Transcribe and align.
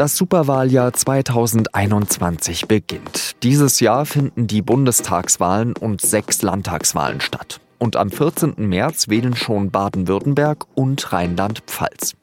Das 0.00 0.16
Superwahljahr 0.16 0.94
2021 0.94 2.66
beginnt. 2.66 3.36
Dieses 3.42 3.80
Jahr 3.80 4.06
finden 4.06 4.46
die 4.46 4.62
Bundestagswahlen 4.62 5.76
und 5.76 6.00
sechs 6.00 6.40
Landtagswahlen 6.40 7.20
statt. 7.20 7.60
Und 7.76 7.96
am 7.96 8.10
14. 8.10 8.54
März 8.56 9.08
wählen 9.08 9.36
schon 9.36 9.70
Baden-Württemberg 9.70 10.64
und 10.74 11.12
Rheinland-Pfalz. 11.12 12.16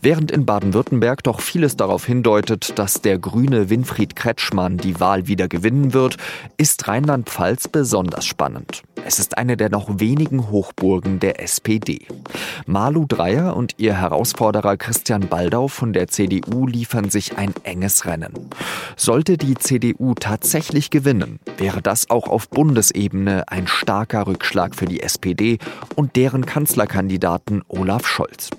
Während 0.00 0.30
in 0.30 0.46
Baden-Württemberg 0.46 1.22
doch 1.22 1.42
vieles 1.42 1.76
darauf 1.76 2.06
hindeutet, 2.06 2.78
dass 2.78 3.02
der 3.02 3.18
grüne 3.18 3.68
Winfried 3.68 4.16
Kretschmann 4.16 4.78
die 4.78 4.98
Wahl 4.98 5.26
wieder 5.26 5.48
gewinnen 5.48 5.92
wird, 5.92 6.16
ist 6.56 6.88
Rheinland-Pfalz 6.88 7.68
besonders 7.68 8.24
spannend. 8.24 8.84
Es 9.04 9.18
ist 9.18 9.38
eine 9.38 9.56
der 9.56 9.70
noch 9.70 9.88
wenigen 10.00 10.50
Hochburgen 10.50 11.20
der 11.20 11.42
SPD. 11.42 12.06
Malu 12.66 13.06
Dreyer 13.06 13.56
und 13.56 13.74
ihr 13.78 13.94
Herausforderer 13.94 14.76
Christian 14.76 15.28
Baldau 15.28 15.68
von 15.68 15.92
der 15.92 16.08
CDU 16.08 16.66
liefern 16.66 17.08
sich 17.08 17.38
ein 17.38 17.54
enges 17.62 18.04
Rennen. 18.04 18.32
Sollte 18.96 19.38
die 19.38 19.54
CDU 19.54 20.14
tatsächlich 20.14 20.90
gewinnen, 20.90 21.38
wäre 21.56 21.80
das 21.80 22.10
auch 22.10 22.28
auf 22.28 22.48
Bundesebene 22.48 23.44
ein 23.48 23.66
starker 23.66 24.26
Rückschlag 24.26 24.74
für 24.74 24.86
die 24.86 25.02
SPD 25.02 25.58
und 25.94 26.16
deren 26.16 26.44
Kanzlerkandidaten 26.44 27.62
Olaf 27.68 28.06
Scholz. 28.06 28.50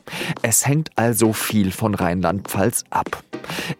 Es 0.42 0.66
hängt 0.66 0.90
also 0.96 1.34
viel 1.34 1.72
von 1.72 1.94
Rheinland-Pfalz 1.94 2.86
ab. 2.90 3.24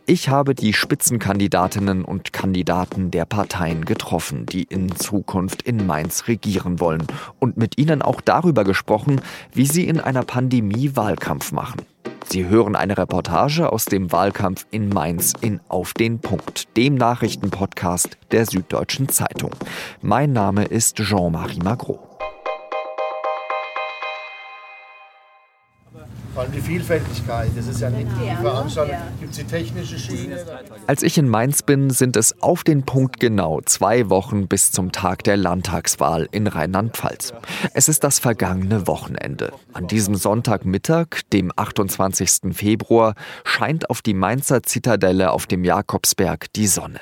Ich 0.06 0.30
habe 0.30 0.56
die 0.56 0.74
Spitzenkandidatinnen 0.74 2.04
und 2.04 2.34
Kandidaten 2.34 3.12
der 3.12 3.26
Parteien 3.26 3.86
getroffen, 3.86 4.46
die 4.48 4.64
in 4.64 4.96
Zukunft 4.96 5.62
in 5.62 5.86
Mainz 5.86 6.28
regieren 6.28 6.49
wollen 6.80 7.06
und 7.40 7.58
mit 7.58 7.78
ihnen 7.78 8.02
auch 8.02 8.22
darüber 8.22 8.64
gesprochen, 8.64 9.22
wie 9.54 9.66
sie 9.66 9.88
in 9.88 10.00
einer 10.00 10.24
Pandemie 10.24 10.96
Wahlkampf 10.96 11.52
machen. 11.52 11.82
Sie 12.26 12.48
hören 12.48 12.76
eine 12.76 12.98
Reportage 12.98 13.72
aus 13.72 13.86
dem 13.86 14.12
Wahlkampf 14.12 14.66
in 14.72 14.90
Mainz 14.90 15.34
in 15.42 15.62
Auf 15.68 15.94
den 15.94 16.20
Punkt, 16.20 16.76
dem 16.78 16.96
Nachrichtenpodcast 16.96 18.18
der 18.32 18.46
Süddeutschen 18.46 19.10
Zeitung. 19.10 19.52
Mein 20.02 20.34
Name 20.34 20.66
ist 20.66 20.98
Jean-Marie 20.98 21.60
Magro. 21.64 22.09
Vor 26.40 26.46
allem 26.46 26.54
die 26.54 26.62
Vielfältigkeit. 26.62 27.50
Das 27.54 27.68
ist 27.68 27.82
ja 27.82 27.90
nicht 27.90 28.08
die 28.18 28.34
Veranstaltung, 28.42 28.96
gibt 29.20 29.32
es 29.32 29.40
die 29.40 29.44
technische 29.44 30.00
Schiene. 30.00 30.38
Als 30.88 31.04
ich 31.04 31.18
in 31.18 31.28
Mainz 31.28 31.64
bin, 31.64 31.90
sind 31.90 32.16
es 32.16 32.42
auf 32.42 32.64
den 32.64 32.84
Punkt 32.84 33.20
genau 33.20 33.60
zwei 33.66 34.10
Wochen 34.10 34.48
bis 34.48 34.72
zum 34.72 34.94
Tag 34.94 35.26
der 35.26 35.36
Landtagswahl 35.36 36.30
in 36.32 36.48
Rheinland-Pfalz. 36.48 37.34
Es 37.74 37.90
ist 37.90 38.06
das 38.06 38.20
vergangene 38.20 38.88
Wochenende. 38.88 39.52
An 39.74 39.88
diesem 39.88 40.16
Sonntagmittag, 40.16 41.08
dem 41.34 41.52
28. 41.54 42.54
Februar, 42.54 43.16
scheint 43.44 43.90
auf 43.90 44.02
die 44.02 44.14
Mainzer 44.14 44.64
Zitadelle 44.64 45.32
auf 45.32 45.46
dem 45.46 45.66
Jakobsberg 45.66 46.54
die 46.54 46.68
Sonne. 46.68 47.02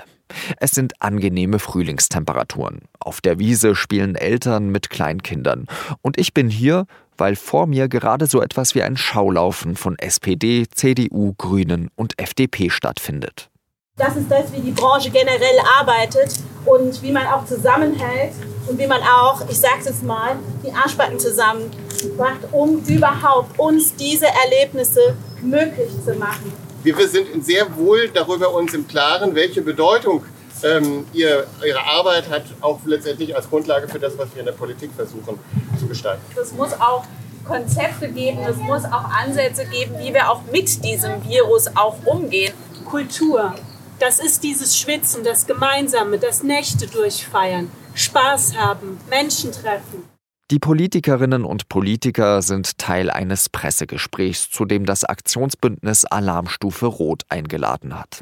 Es 0.59 0.71
sind 0.71 0.99
angenehme 0.99 1.59
Frühlingstemperaturen. 1.59 2.81
Auf 2.99 3.21
der 3.21 3.37
Wiese 3.37 3.75
spielen 3.75 4.15
Eltern 4.15 4.69
mit 4.69 4.89
Kleinkindern. 4.89 5.67
Und 6.01 6.17
ich 6.17 6.33
bin 6.33 6.49
hier, 6.49 6.85
weil 7.17 7.35
vor 7.35 7.67
mir 7.67 7.87
gerade 7.87 8.27
so 8.27 8.41
etwas 8.41 8.75
wie 8.75 8.83
ein 8.83 8.97
Schaulaufen 8.97 9.75
von 9.75 9.97
SPD, 9.99 10.65
CDU, 10.73 11.33
Grünen 11.37 11.89
und 11.95 12.19
FDP 12.19 12.69
stattfindet. 12.69 13.49
Das 13.97 14.15
ist 14.15 14.29
das, 14.29 14.53
wie 14.53 14.61
die 14.61 14.71
Branche 14.71 15.09
generell 15.09 15.59
arbeitet 15.79 16.35
und 16.65 17.01
wie 17.01 17.11
man 17.11 17.25
auch 17.25 17.45
zusammenhält 17.45 18.33
und 18.67 18.77
wie 18.77 18.85
man 18.85 19.01
auch, 19.01 19.41
ich 19.49 19.59
sage 19.59 19.77
es 19.79 19.85
jetzt 19.85 20.03
mal, 20.03 20.35
die 20.63 20.71
Arschbacken 20.71 21.19
zusammenmacht, 21.19 22.41
um 22.51 22.83
überhaupt 22.85 23.57
uns 23.57 23.95
diese 23.95 24.27
Erlebnisse 24.27 25.15
möglich 25.41 25.89
zu 26.05 26.13
machen. 26.13 26.53
Wir 26.83 26.95
sind 27.07 27.43
sehr 27.43 27.75
wohl 27.75 28.09
darüber 28.13 28.53
uns 28.53 28.73
im 28.73 28.87
Klaren, 28.87 29.33
welche 29.33 29.61
Bedeutung 29.61 30.23
ähm, 30.63 31.05
ihr, 31.13 31.45
ihre 31.65 31.83
Arbeit 31.83 32.29
hat, 32.29 32.43
auch 32.61 32.79
letztendlich 32.85 33.35
als 33.35 33.49
Grundlage 33.49 33.87
für 33.87 33.99
das, 33.99 34.17
was 34.17 34.33
wir 34.33 34.41
in 34.41 34.45
der 34.45 34.53
Politik 34.53 34.91
versuchen 34.95 35.39
zu 35.79 35.87
gestalten. 35.87 36.21
Es 36.39 36.53
muss 36.53 36.73
auch 36.73 37.03
Konzepte 37.45 38.09
geben, 38.09 38.39
es 38.47 38.57
muss 38.57 38.83
auch 38.85 39.05
Ansätze 39.09 39.65
geben, 39.65 39.95
wie 39.99 40.13
wir 40.13 40.29
auch 40.29 40.41
mit 40.51 40.83
diesem 40.83 41.23
Virus 41.23 41.67
auch 41.75 41.97
umgehen. 42.05 42.53
Kultur, 42.85 43.53
das 43.99 44.19
ist 44.19 44.43
dieses 44.43 44.77
Schwitzen, 44.77 45.23
das 45.23 45.47
Gemeinsame, 45.47 46.19
das 46.19 46.43
Nächte 46.43 46.87
durchfeiern, 46.87 47.71
Spaß 47.95 48.57
haben, 48.57 48.99
Menschen 49.09 49.51
treffen. 49.51 50.03
Die 50.49 50.59
Politikerinnen 50.59 51.43
und 51.43 51.67
Politiker 51.67 52.41
sind 52.41 52.77
Teil 52.77 53.09
eines 53.09 53.49
Pressegesprächs, 53.49 54.49
zu 54.49 54.63
dem 54.63 54.85
das 54.85 55.03
Aktionsbündnis 55.03 56.05
Alarmstufe 56.05 56.85
Rot 56.85 57.23
eingeladen 57.27 57.99
hat. 57.99 58.21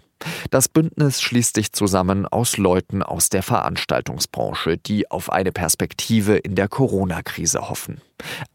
Das 0.50 0.70
Bündnis 0.70 1.22
schließt 1.22 1.56
sich 1.56 1.72
zusammen 1.74 2.26
aus 2.26 2.58
Leuten 2.58 3.04
aus 3.04 3.30
der 3.30 3.44
Veranstaltungsbranche, 3.44 4.78
die 4.78 5.10
auf 5.12 5.32
eine 5.32 5.52
Perspektive 5.52 6.38
in 6.38 6.56
der 6.56 6.68
Corona-Krise 6.68 7.70
hoffen. 7.70 8.02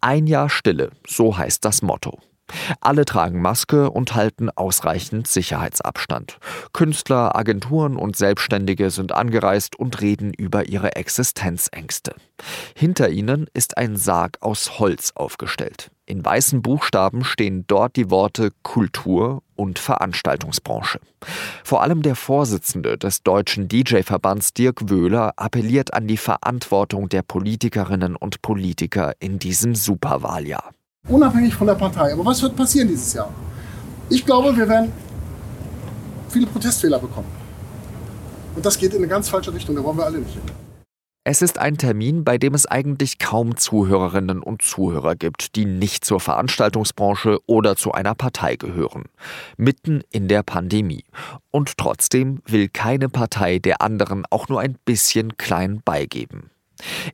Ein 0.01 0.27
Jahr 0.27 0.49
Stille, 0.49 0.91
so 1.07 1.37
heißt 1.37 1.65
das 1.65 1.83
Motto. 1.83 2.19
Alle 2.81 3.05
tragen 3.05 3.41
Maske 3.43 3.91
und 3.91 4.15
halten 4.15 4.51
ausreichend 4.51 5.27
Sicherheitsabstand. 5.27 6.39
Künstler, 6.73 7.37
Agenturen 7.37 7.97
und 7.97 8.17
Selbstständige 8.17 8.91
sind 8.91 9.13
angereist 9.13 9.77
und 9.79 10.01
reden 10.01 10.33
über 10.33 10.69
ihre 10.69 10.97
Existenzängste. 10.97 12.15
Hinter 12.75 13.11
ihnen 13.11 13.47
ist 13.55 13.77
ein 13.77 13.97
Sarg 13.97 14.39
aus 14.41 14.79
Holz 14.79 15.13
aufgestellt. 15.15 15.91
In 16.11 16.25
weißen 16.25 16.61
Buchstaben 16.61 17.23
stehen 17.23 17.65
dort 17.69 17.95
die 17.95 18.11
Worte 18.11 18.51
Kultur 18.65 19.45
und 19.55 19.79
Veranstaltungsbranche. 19.79 20.99
Vor 21.63 21.83
allem 21.83 22.03
der 22.03 22.17
Vorsitzende 22.17 22.99
des 22.99 23.23
deutschen 23.23 23.69
DJ-Verbands 23.69 24.53
Dirk 24.53 24.91
Wöhler 24.91 25.35
appelliert 25.37 25.95
an 25.95 26.09
die 26.09 26.17
Verantwortung 26.17 27.09
der 27.09 27.23
Politikerinnen 27.23 28.17
und 28.17 28.43
Politiker 28.43 29.13
in 29.21 29.39
diesem 29.39 29.77
Superwahljahr. 29.77 30.73
Unabhängig 31.09 31.55
von 31.55 31.67
der 31.67 31.75
Partei. 31.75 32.13
Aber 32.13 32.25
was 32.25 32.43
wird 32.43 32.57
passieren 32.57 32.89
dieses 32.89 33.13
Jahr? 33.15 33.33
Ich 34.09 34.25
glaube, 34.25 34.57
wir 34.57 34.69
werden 34.69 34.93
viele 36.29 36.47
Protestfehler 36.47 36.99
bekommen. 36.99 37.29
Und 38.55 38.65
das 38.65 38.79
geht 38.79 38.93
in 38.93 38.99
eine 38.99 39.09
ganz 39.09 39.29
falsche 39.29 39.53
Richtung. 39.53 39.77
Da 39.77 39.85
wollen 39.85 39.99
wir 39.99 40.05
alle 40.05 40.19
nicht 40.19 40.33
hin. 40.33 40.43
Es 41.23 41.43
ist 41.43 41.59
ein 41.59 41.77
Termin, 41.77 42.25
bei 42.25 42.39
dem 42.39 42.55
es 42.55 42.65
eigentlich 42.65 43.19
kaum 43.19 43.57
Zuhörerinnen 43.57 44.43
und 44.43 44.63
Zuhörer 44.63 45.17
gibt, 45.17 45.55
die 45.55 45.67
nicht 45.67 46.05
zur 46.05 46.19
Veranstaltungsbranche 46.19 47.39
oder 47.47 47.77
zu 47.77 47.93
einer 47.93 48.15
Partei 48.15 48.57
gehören. 48.57 49.05
Mitten 49.59 50.03
in 50.11 50.29
der 50.29 50.43
Pandemie. 50.43 51.05
Und 51.51 51.77
trotzdem 51.77 52.41
will 52.47 52.69
keine 52.69 53.11
Partei 53.11 53.59
der 53.59 53.83
anderen 53.83 54.25
auch 54.31 54.49
nur 54.49 54.61
ein 54.61 54.77
bisschen 54.85 55.37
klein 55.37 55.83
beigeben. 55.85 56.51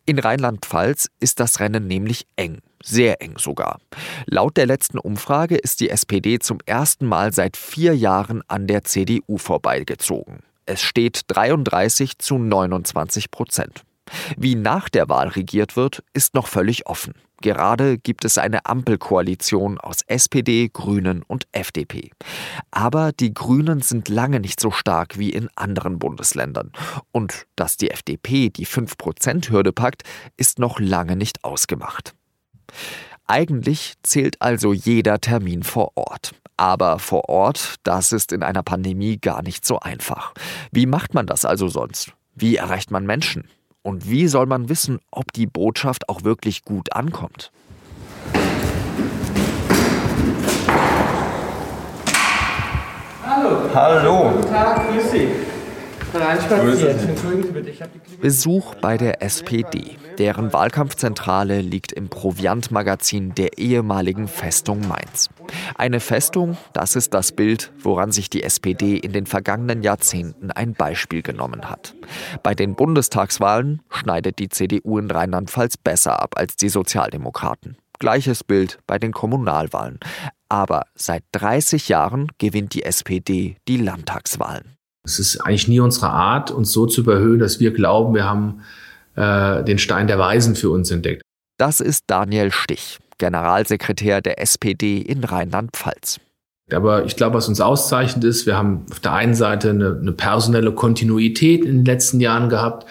In 0.05 0.21
Rheinland-Pfalz 0.21 1.09
ist 1.19 1.41
das 1.41 1.59
Rennen 1.59 1.89
nämlich 1.89 2.27
eng. 2.37 2.61
Sehr 2.89 3.21
eng 3.21 3.37
sogar. 3.37 3.81
Laut 4.27 4.57
der 4.57 4.67
letzten 4.67 5.01
Umfrage 5.01 5.57
ist 5.57 5.81
die 5.81 5.91
SPD 5.91 6.39
zum 6.39 6.59
ersten 6.67 7.07
Mal 7.07 7.33
seit 7.33 7.57
vier 7.57 7.97
Jahren 7.97 8.43
an 8.47 8.69
der 8.69 8.85
CDU 8.85 9.39
vorbeigezogen. 9.39 10.39
Es 10.67 10.83
steht 10.83 11.23
33 11.27 12.19
zu 12.19 12.39
29 12.39 13.33
Prozent. 13.33 13.83
Wie 14.37 14.55
nach 14.55 14.89
der 14.89 15.09
Wahl 15.09 15.27
regiert 15.29 15.77
wird, 15.77 16.05
ist 16.13 16.35
noch 16.35 16.47
völlig 16.47 16.87
offen. 16.87 17.15
Gerade 17.43 17.99
gibt 17.99 18.25
es 18.25 18.39
eine 18.39 18.67
Ampelkoalition 18.67 19.79
aus 19.79 20.03
SPD, 20.07 20.71
Grünen 20.73 21.23
und 21.23 21.49
FDP. 21.51 22.11
Aber 22.71 23.11
die 23.11 23.35
Grünen 23.35 23.83
sind 23.83 24.09
lange 24.09 24.39
nicht 24.39 24.61
so 24.61 24.71
stark 24.71 25.19
wie 25.19 25.31
in 25.31 25.49
anderen 25.57 25.99
Bundesländern. 25.99 26.71
Und 27.11 27.47
dass 27.57 27.77
die 27.77 27.91
FDP 27.91 28.49
die 28.49 28.67
5%-Hürde 28.67 29.73
packt, 29.73 30.05
ist 30.37 30.61
noch 30.61 30.79
lange 30.79 31.17
nicht 31.17 31.43
ausgemacht. 31.43 32.15
Eigentlich 33.27 33.95
zählt 34.03 34.41
also 34.41 34.73
jeder 34.73 35.21
Termin 35.21 35.63
vor 35.63 35.93
Ort. 35.97 36.33
Aber 36.57 36.99
vor 36.99 37.29
Ort, 37.29 37.77
das 37.83 38.13
ist 38.13 38.33
in 38.33 38.43
einer 38.43 38.63
Pandemie 38.63 39.19
gar 39.19 39.43
nicht 39.43 39.67
so 39.67 39.81
einfach. 39.81 40.33
Wie 40.71 40.87
macht 40.87 41.13
man 41.13 41.27
das 41.27 41.45
also 41.45 41.69
sonst? 41.69 42.13
Wie 42.35 42.57
erreicht 42.57 42.91
man 42.91 43.05
Menschen? 43.05 43.49
Und 43.83 44.09
wie 44.11 44.27
soll 44.27 44.47
man 44.47 44.69
wissen, 44.69 45.01
ob 45.11 45.33
die 45.33 45.47
Botschaft 45.47 46.09
auch 46.09 46.25
wirklich 46.25 46.65
gut 46.65 46.93
ankommt? 46.93 47.53
Hallo. 53.25 53.71
Hallo. 53.75 54.31
Guten 54.31 54.49
Tag, 54.53 54.83
Sie. 54.91 54.96
Besuch 58.21 58.75
bei 58.77 58.97
der 58.97 59.23
SPD. 59.23 59.97
Deren 60.19 60.53
Wahlkampfzentrale 60.53 61.61
liegt 61.61 61.93
im 61.93 62.09
Proviantmagazin 62.09 63.35
der 63.35 63.59
ehemaligen 63.59 64.29
Festung 64.29 64.87
Mainz. 64.89 65.29
Eine 65.75 66.01
Festung, 66.01 66.57
das 66.73 66.97
ist 66.97 67.13
das 67.15 67.33
Bild, 67.33 67.73
woran 67.79 68.13
sich 68.13 68.31
die 68.31 68.43
SPD 68.43 68.97
in 68.97 69.13
den 69.13 69.27
vergangenen 69.27 69.83
Jahrzehnten 69.83 70.51
ein 70.51 70.75
Beispiel 70.75 71.23
genommen 71.23 71.69
hat. 71.69 71.95
Bei 72.43 72.55
den 72.55 72.75
Bundestagswahlen 72.75 73.83
schneidet 73.91 74.39
die 74.39 74.49
CDU 74.49 74.99
in 74.99 75.11
Rheinland-Pfalz 75.11 75.77
besser 75.77 76.23
ab 76.23 76.35
als 76.37 76.57
die 76.57 76.69
Sozialdemokraten. 76.69 77.77
Gleiches 77.99 78.45
Bild 78.45 78.79
bei 78.87 78.99
den 78.99 79.13
Kommunalwahlen. 79.13 79.99
Aber 80.49 80.87
seit 80.95 81.25
30 81.33 81.89
Jahren 81.89 82.31
gewinnt 82.39 82.75
die 82.75 82.85
SPD 82.85 83.57
die 83.69 83.79
Landtagswahlen. 83.79 84.76
Es 85.07 85.21
ist 85.21 85.39
eigentlich 85.39 85.69
nie 85.69 85.81
unsere 85.81 86.11
Art, 86.11 86.51
uns 86.51 86.73
so 86.73 86.85
zu 86.87 87.03
überhöhen, 87.03 87.39
dass 87.39 87.61
wir 87.61 87.73
glauben, 87.73 88.15
wir 88.15 88.25
haben 88.25 88.61
äh, 89.15 89.63
den 89.65 89.79
Stein 89.79 90.09
der 90.09 90.19
Weisen 90.19 90.57
für 90.57 90.71
uns 90.71 90.91
entdeckt. 90.91 91.23
Das 91.59 91.81
ist 91.81 92.05
Daniel 92.09 92.51
Stich, 92.51 92.99
Generalsekretär 93.19 94.21
der 94.21 94.43
SPD 94.43 94.99
in 94.99 95.25
Rheinland-Pfalz. 95.25 96.21
Aber 96.73 97.05
ich 97.05 97.15
glaube, 97.15 97.37
was 97.37 97.49
uns 97.49 97.61
auszeichnet 97.61 98.25
ist, 98.25 98.45
wir 98.45 98.57
haben 98.57 98.87
auf 98.91 98.99
der 98.99 99.13
einen 99.13 99.35
Seite 99.35 99.71
eine, 99.71 99.97
eine, 100.01 100.13
personelle 100.13 100.73
Kontinuität 100.73 101.65
in 101.65 101.79
den 101.79 101.85
letzten 101.85 102.19
Jahren 102.19 102.49
gehabt. 102.49 102.87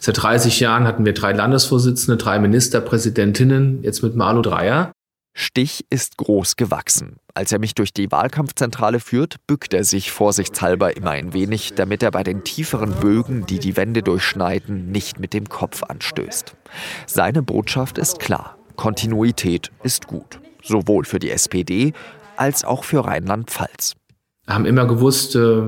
Seit 0.00 0.22
30 0.22 0.58
Jahren 0.60 0.84
hatten 0.84 1.04
wir 1.04 1.12
drei 1.12 1.32
Landesvorsitzende, 1.32 2.16
drei 2.16 2.38
Ministerpräsidentinnen, 2.38 3.82
jetzt 3.82 4.02
mit 4.02 4.16
Malu 4.16 4.40
Dreyer. 4.40 4.92
Stich 5.32 5.84
ist 5.90 6.16
groß 6.16 6.56
gewachsen. 6.56 7.16
Als 7.34 7.52
er 7.52 7.60
mich 7.60 7.74
durch 7.74 7.92
die 7.92 8.10
Wahlkampfzentrale 8.10 9.00
führt, 9.00 9.36
bückt 9.46 9.72
er 9.72 9.84
sich 9.84 10.10
vorsichtshalber 10.10 10.96
immer 10.96 11.10
ein 11.10 11.32
wenig, 11.32 11.74
damit 11.74 12.02
er 12.02 12.10
bei 12.10 12.24
den 12.24 12.44
tieferen 12.44 12.92
Bögen, 13.00 13.46
die 13.46 13.58
die 13.58 13.76
Wände 13.76 14.02
durchschneiden, 14.02 14.90
nicht 14.90 15.20
mit 15.20 15.32
dem 15.32 15.48
Kopf 15.48 15.82
anstößt. 15.84 16.54
Seine 17.06 17.42
Botschaft 17.42 17.98
ist 17.98 18.18
klar. 18.18 18.58
Kontinuität 18.76 19.70
ist 19.82 20.06
gut. 20.06 20.40
Sowohl 20.62 21.04
für 21.04 21.18
die 21.18 21.30
SPD 21.30 21.92
als 22.36 22.64
auch 22.64 22.84
für 22.84 23.04
Rheinland-Pfalz. 23.04 23.94
Wir 24.46 24.54
haben 24.54 24.66
immer 24.66 24.86
gewusst, 24.86 25.36
äh, 25.36 25.62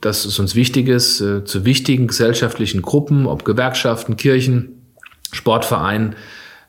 dass 0.00 0.24
es 0.24 0.38
uns 0.38 0.54
wichtig 0.54 0.88
ist, 0.88 1.20
äh, 1.20 1.44
zu 1.44 1.64
wichtigen 1.64 2.06
gesellschaftlichen 2.06 2.82
Gruppen, 2.82 3.26
ob 3.26 3.44
Gewerkschaften, 3.44 4.16
Kirchen, 4.16 4.94
Sportvereinen, 5.32 6.14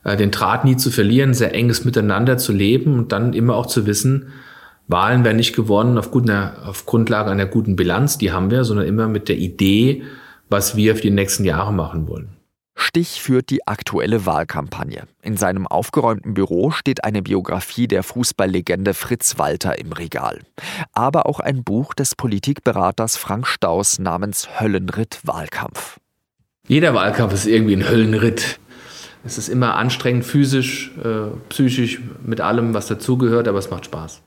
den 0.04 0.30
Draht 0.30 0.64
nie 0.64 0.76
zu 0.76 0.90
verlieren, 0.90 1.34
sehr 1.34 1.54
enges 1.54 1.84
Miteinander 1.84 2.38
zu 2.38 2.52
leben 2.52 2.98
und 2.98 3.12
dann 3.12 3.32
immer 3.32 3.54
auch 3.54 3.66
zu 3.66 3.86
wissen, 3.86 4.32
Wahlen 4.88 5.24
werden 5.24 5.36
nicht 5.36 5.54
gewonnen 5.54 5.98
auf, 5.98 6.10
guter, 6.10 6.54
auf 6.66 6.84
Grundlage 6.84 7.30
einer 7.30 7.46
guten 7.46 7.76
Bilanz, 7.76 8.18
die 8.18 8.32
haben 8.32 8.50
wir, 8.50 8.64
sondern 8.64 8.86
immer 8.86 9.06
mit 9.06 9.28
der 9.28 9.36
Idee, 9.36 10.02
was 10.48 10.74
wir 10.74 10.96
für 10.96 11.02
die 11.02 11.10
nächsten 11.10 11.44
Jahre 11.44 11.72
machen 11.72 12.08
wollen. 12.08 12.30
Stich 12.74 13.20
führt 13.20 13.50
die 13.50 13.68
aktuelle 13.68 14.24
Wahlkampagne. 14.26 15.04
In 15.22 15.36
seinem 15.36 15.66
aufgeräumten 15.66 16.34
Büro 16.34 16.70
steht 16.70 17.04
eine 17.04 17.22
Biografie 17.22 17.86
der 17.86 18.02
Fußballlegende 18.02 18.94
Fritz 18.94 19.38
Walter 19.38 19.78
im 19.78 19.92
Regal. 19.92 20.40
Aber 20.92 21.26
auch 21.26 21.40
ein 21.40 21.62
Buch 21.62 21.92
des 21.94 22.16
Politikberaters 22.16 23.16
Frank 23.16 23.46
Staus 23.46 23.98
namens 23.98 24.60
Höllenritt 24.60 25.20
Wahlkampf. 25.24 25.98
Jeder 26.66 26.94
Wahlkampf 26.94 27.34
ist 27.34 27.46
irgendwie 27.46 27.76
ein 27.76 27.88
Höllenritt. 27.88 28.58
Es 29.24 29.38
ist 29.38 29.48
immer 29.48 29.76
anstrengend, 29.76 30.24
physisch, 30.24 30.92
äh, 31.02 31.36
psychisch, 31.48 32.00
mit 32.24 32.40
allem, 32.40 32.74
was 32.74 32.86
dazugehört, 32.86 33.48
aber 33.48 33.58
es 33.58 33.70
macht 33.70 33.84
Spaß. 33.84 34.22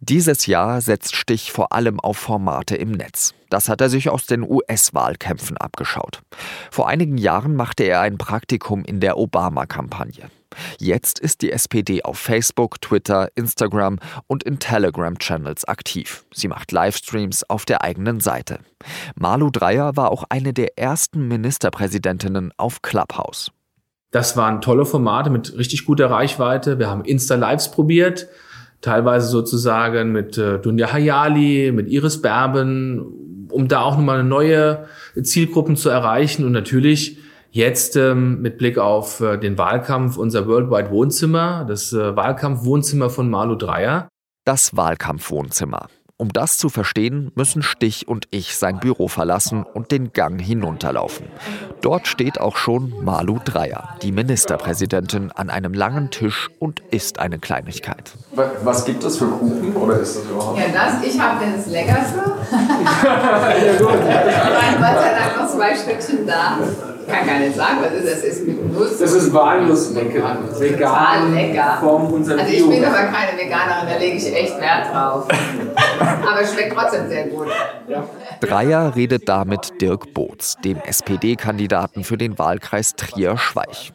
Dieses 0.00 0.46
Jahr 0.46 0.82
setzt 0.82 1.16
Stich 1.16 1.52
vor 1.52 1.72
allem 1.72 1.98
auf 2.00 2.18
Formate 2.18 2.76
im 2.76 2.90
Netz. 2.90 3.32
Das 3.48 3.68
hat 3.68 3.80
er 3.80 3.88
sich 3.88 4.10
aus 4.10 4.26
den 4.26 4.42
US-Wahlkämpfen 4.42 5.56
abgeschaut. 5.56 6.20
Vor 6.70 6.86
einigen 6.86 7.16
Jahren 7.16 7.56
machte 7.56 7.84
er 7.84 8.02
ein 8.02 8.18
Praktikum 8.18 8.84
in 8.84 9.00
der 9.00 9.16
Obama-Kampagne. 9.16 10.30
Jetzt 10.78 11.18
ist 11.18 11.42
die 11.42 11.50
SPD 11.50 12.02
auf 12.02 12.18
Facebook, 12.18 12.80
Twitter, 12.80 13.30
Instagram 13.34 13.98
und 14.26 14.42
in 14.42 14.58
Telegram-Channels 14.58 15.64
aktiv. 15.64 16.24
Sie 16.32 16.48
macht 16.48 16.72
Livestreams 16.72 17.48
auf 17.48 17.64
der 17.64 17.82
eigenen 17.82 18.20
Seite. 18.20 18.60
Malu 19.14 19.50
Dreyer 19.50 19.96
war 19.96 20.10
auch 20.10 20.24
eine 20.28 20.52
der 20.52 20.78
ersten 20.78 21.26
Ministerpräsidentinnen 21.26 22.52
auf 22.58 22.82
Clubhouse. 22.82 23.50
Das 24.10 24.36
waren 24.36 24.60
tolle 24.60 24.84
Formate 24.84 25.30
mit 25.30 25.56
richtig 25.58 25.84
guter 25.84 26.10
Reichweite. 26.10 26.78
Wir 26.78 26.88
haben 26.88 27.04
Insta-Lives 27.04 27.70
probiert, 27.70 28.28
teilweise 28.80 29.28
sozusagen 29.28 30.12
mit 30.12 30.38
äh, 30.38 30.58
Dunja 30.58 30.92
Hayali, 30.92 31.72
mit 31.72 31.88
Iris 31.88 32.22
Berben, 32.22 33.48
um 33.50 33.68
da 33.68 33.82
auch 33.82 33.96
nochmal 33.96 34.24
neue 34.24 34.86
Zielgruppen 35.20 35.76
zu 35.76 35.88
erreichen 35.88 36.44
und 36.44 36.52
natürlich 36.52 37.18
jetzt 37.50 37.96
ähm, 37.96 38.42
mit 38.42 38.58
Blick 38.58 38.78
auf 38.78 39.20
äh, 39.20 39.38
den 39.38 39.56
Wahlkampf 39.58 40.16
unser 40.16 40.46
Worldwide 40.46 40.90
Wohnzimmer, 40.90 41.64
das 41.66 41.92
äh, 41.92 42.14
Wahlkampfwohnzimmer 42.14 43.10
von 43.10 43.30
Malu 43.30 43.56
Dreyer. 43.56 44.08
Das 44.44 44.76
Wahlkampfwohnzimmer. 44.76 45.88
Um 46.18 46.32
das 46.32 46.56
zu 46.56 46.70
verstehen, 46.70 47.30
müssen 47.34 47.62
Stich 47.62 48.08
und 48.08 48.26
ich 48.30 48.56
sein 48.56 48.80
Büro 48.80 49.06
verlassen 49.06 49.64
und 49.64 49.92
den 49.92 50.14
Gang 50.14 50.40
hinunterlaufen. 50.40 51.26
Dort 51.82 52.08
steht 52.08 52.40
auch 52.40 52.56
schon 52.56 53.04
Malu 53.04 53.38
Dreyer, 53.44 53.96
die 54.00 54.12
Ministerpräsidentin, 54.12 55.30
an 55.32 55.50
einem 55.50 55.74
langen 55.74 56.10
Tisch 56.10 56.48
und 56.58 56.80
isst 56.90 57.18
eine 57.18 57.38
Kleinigkeit. 57.38 58.12
Was 58.32 58.86
gibt 58.86 59.04
es 59.04 59.18
für 59.18 59.26
Kuchen 59.26 59.76
oder 59.76 60.00
ist 60.00 60.16
das 60.16 60.24
überhaupt? 60.24 60.58
Ja, 60.58 60.68
das, 60.72 61.04
ich 61.04 61.20
habe 61.20 61.44
das 61.54 61.66
Leckerste. 61.66 62.18
ja, 63.66 63.76
gut. 63.78 63.88
Gott 63.88 64.00
sei 64.00 65.14
Dank 65.18 65.36
noch 65.36 65.54
zwei 65.54 65.76
Stückchen 65.76 66.26
da. 66.26 66.58
Ich 67.06 67.12
kann 67.12 67.26
gar 67.26 67.38
nicht 67.38 67.54
sagen, 67.54 67.78
was 67.82 67.92
ist 67.92 68.12
das? 68.12 68.24
ist 68.24 68.46
mit 68.46 68.72
Nuss. 68.72 68.98
Das 68.98 69.12
ist 69.12 69.32
Walnusslecker. 69.32 70.38
Vegan. 70.58 71.34
lecker. 71.34 71.78
Vom 71.80 72.12
unser 72.12 72.38
also 72.38 72.52
ich 72.52 72.68
bin 72.68 72.84
aber 72.84 73.04
keine 73.04 73.38
Veganerin, 73.38 73.88
da 73.88 73.96
lege 73.98 74.16
ich 74.16 74.34
echt 74.34 74.60
Wert 74.60 74.92
drauf. 74.92 75.28
aber 76.00 76.40
es 76.40 76.52
schmeckt 76.52 76.74
trotzdem 76.74 77.08
sehr 77.08 77.28
gut. 77.28 77.46
Dreier 78.40 78.96
redet 78.96 79.28
damit 79.28 79.80
Dirk 79.80 80.12
Boots, 80.14 80.56
dem 80.64 80.78
SPD-Kandidaten 80.78 82.02
für 82.02 82.16
den 82.16 82.38
Wahlkreis 82.38 82.94
Trier-Schweich. 82.96 83.92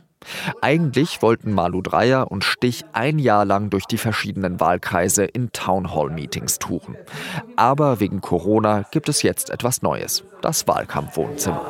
Eigentlich 0.62 1.22
wollten 1.22 1.52
Malu 1.54 1.82
Dreyer 1.82 2.32
und 2.32 2.44
Stich 2.44 2.86
ein 2.94 3.20
Jahr 3.20 3.46
lang 3.46 3.70
durch 3.70 3.86
die 3.86 3.98
verschiedenen 3.98 4.60
Wahlkreise 4.60 5.24
in 5.24 5.52
Townhall-Meetings 5.52 6.60
touren. 6.60 6.96
Aber 7.56 8.00
wegen 8.00 8.22
Corona 8.22 8.86
gibt 8.92 9.10
es 9.10 9.24
jetzt 9.24 9.50
etwas 9.50 9.82
Neues, 9.82 10.24
das 10.42 10.68
Wahlkampfwohnzimmer. 10.68 11.66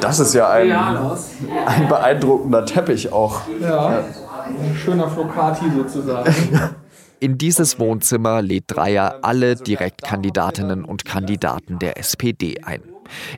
Das 0.00 0.18
ist 0.18 0.34
ja 0.34 0.48
ein, 0.48 0.72
ein 0.72 1.88
beeindruckender 1.88 2.64
Teppich 2.64 3.12
auch. 3.12 3.42
Ja, 3.60 4.04
ein 4.46 4.76
schöner 4.76 5.08
Flocati 5.08 5.70
sozusagen. 5.70 6.34
In 7.20 7.36
dieses 7.36 7.78
Wohnzimmer 7.78 8.40
lädt 8.40 8.64
Dreier 8.68 9.18
alle 9.20 9.54
Direktkandidatinnen 9.54 10.86
und 10.86 11.04
Kandidaten 11.04 11.78
der 11.78 11.98
SPD 11.98 12.62
ein. 12.64 12.82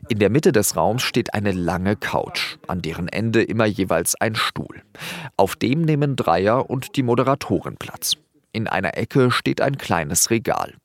In 0.09 0.19
der 0.19 0.29
Mitte 0.29 0.51
des 0.51 0.75
Raums 0.75 1.01
steht 1.01 1.33
eine 1.33 1.51
lange 1.51 1.95
Couch, 1.95 2.57
an 2.67 2.81
deren 2.81 3.07
Ende 3.07 3.43
immer 3.43 3.65
jeweils 3.65 4.15
ein 4.15 4.35
Stuhl. 4.35 4.81
Auf 5.37 5.55
dem 5.55 5.81
nehmen 5.81 6.15
Dreier 6.15 6.69
und 6.69 6.95
die 6.95 7.03
Moderatorin 7.03 7.77
Platz. 7.77 8.17
In 8.51 8.67
einer 8.67 8.97
Ecke 8.97 9.31
steht 9.31 9.61
ein 9.61 9.77
kleines 9.77 10.29
Regal. 10.29 10.75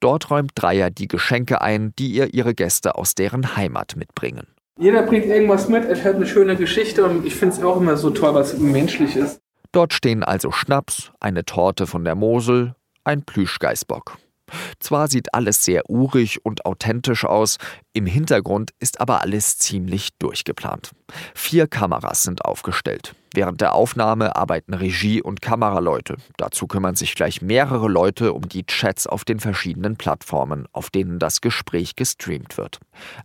Dort 0.00 0.30
räumt 0.30 0.52
Dreier 0.54 0.90
die 0.90 1.08
Geschenke 1.08 1.60
ein, 1.60 1.92
die 1.98 2.12
ihr 2.12 2.32
ihre 2.32 2.54
Gäste 2.54 2.94
aus 2.96 3.14
deren 3.14 3.56
Heimat 3.56 3.96
mitbringen. 3.96 4.46
Jeder 4.78 5.02
bringt 5.02 5.26
irgendwas 5.26 5.68
mit, 5.68 5.84
erzählt 5.84 6.16
eine 6.16 6.26
schöne 6.26 6.56
Geschichte 6.56 7.04
und 7.04 7.26
ich 7.26 7.34
finde 7.34 7.54
es 7.54 7.62
auch 7.62 7.76
immer 7.76 7.98
so 7.98 8.08
toll, 8.08 8.34
was 8.34 8.56
menschlich 8.56 9.14
ist. 9.14 9.40
Dort 9.72 9.92
stehen 9.92 10.24
also 10.24 10.50
Schnaps, 10.50 11.12
eine 11.20 11.44
Torte 11.44 11.86
von 11.86 12.04
der 12.04 12.14
Mosel, 12.14 12.74
ein 13.04 13.22
Plüschgeißbock. 13.22 14.16
Zwar 14.78 15.08
sieht 15.08 15.34
alles 15.34 15.64
sehr 15.64 15.88
urig 15.88 16.44
und 16.44 16.64
authentisch 16.64 17.24
aus, 17.24 17.58
im 17.92 18.06
Hintergrund 18.06 18.70
ist 18.78 19.00
aber 19.00 19.20
alles 19.22 19.58
ziemlich 19.58 20.10
durchgeplant. 20.18 20.92
Vier 21.34 21.66
Kameras 21.66 22.22
sind 22.22 22.44
aufgestellt. 22.44 23.14
Während 23.32 23.60
der 23.60 23.74
Aufnahme 23.74 24.34
arbeiten 24.34 24.74
Regie 24.74 25.22
und 25.22 25.40
Kameraleute. 25.40 26.16
Dazu 26.36 26.66
kümmern 26.66 26.96
sich 26.96 27.14
gleich 27.14 27.42
mehrere 27.42 27.88
Leute 27.88 28.32
um 28.32 28.48
die 28.48 28.66
Chats 28.66 29.06
auf 29.06 29.24
den 29.24 29.38
verschiedenen 29.38 29.96
Plattformen, 29.96 30.66
auf 30.72 30.90
denen 30.90 31.20
das 31.20 31.40
Gespräch 31.40 31.94
gestreamt 31.94 32.56
wird. 32.58 32.80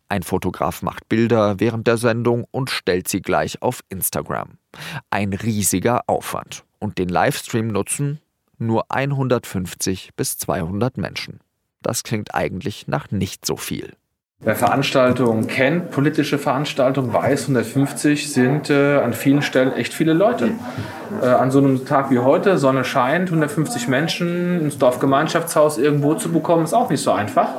Ein 0.08 0.22
Fotograf 0.22 0.84
macht 0.84 1.10
Bilder 1.10 1.60
während 1.60 1.88
der 1.88 1.98
Sendung 1.98 2.46
und 2.52 2.70
stellt 2.70 3.08
sie 3.08 3.22
gleich 3.22 3.62
auf 3.64 3.82
Instagram. 3.90 4.60
Ein 5.10 5.34
riesiger 5.34 6.02
Aufwand. 6.08 6.66
Und 6.78 7.00
den 7.00 7.10
Livestream 7.10 7.68
nutzen 7.68 8.20
nur 8.60 8.86
150 8.90 10.12
bis 10.16 10.38
200 10.38 10.98
Menschen. 10.98 11.40
Das 11.82 12.04
klingt 12.04 12.34
eigentlich 12.34 12.88
nach 12.88 13.12
nicht 13.12 13.46
so 13.46 13.58
viel. 13.58 13.94
Wer 14.42 14.56
Veranstaltungen 14.56 15.48
kennt, 15.48 15.92
politische 15.92 16.38
Veranstaltungen, 16.38 17.14
weiß, 17.14 17.44
150 17.44 18.32
sind 18.32 18.70
äh, 18.70 18.98
an 18.98 19.14
vielen 19.14 19.42
Stellen 19.42 19.72
echt 19.72 19.94
viele 19.94 20.14
Leute. 20.14 20.52
Äh, 21.22 21.26
an 21.26 21.52
so 21.52 21.60
einem 21.60 21.86
Tag 21.86 22.12
wie 22.12 22.20
heute, 22.20 22.58
Sonne 22.58 22.84
scheint, 22.84 23.30
150 23.30 23.88
Menschen 23.88 24.62
ins 24.62 24.78
Dorfgemeinschaftshaus 24.78 25.78
irgendwo 25.78 26.16
zu 26.16 26.32
bekommen, 26.32 26.66
ist 26.66 26.74
auch 26.74 26.90
nicht 26.90 27.02
so 27.02 27.12
einfach. 27.12 27.50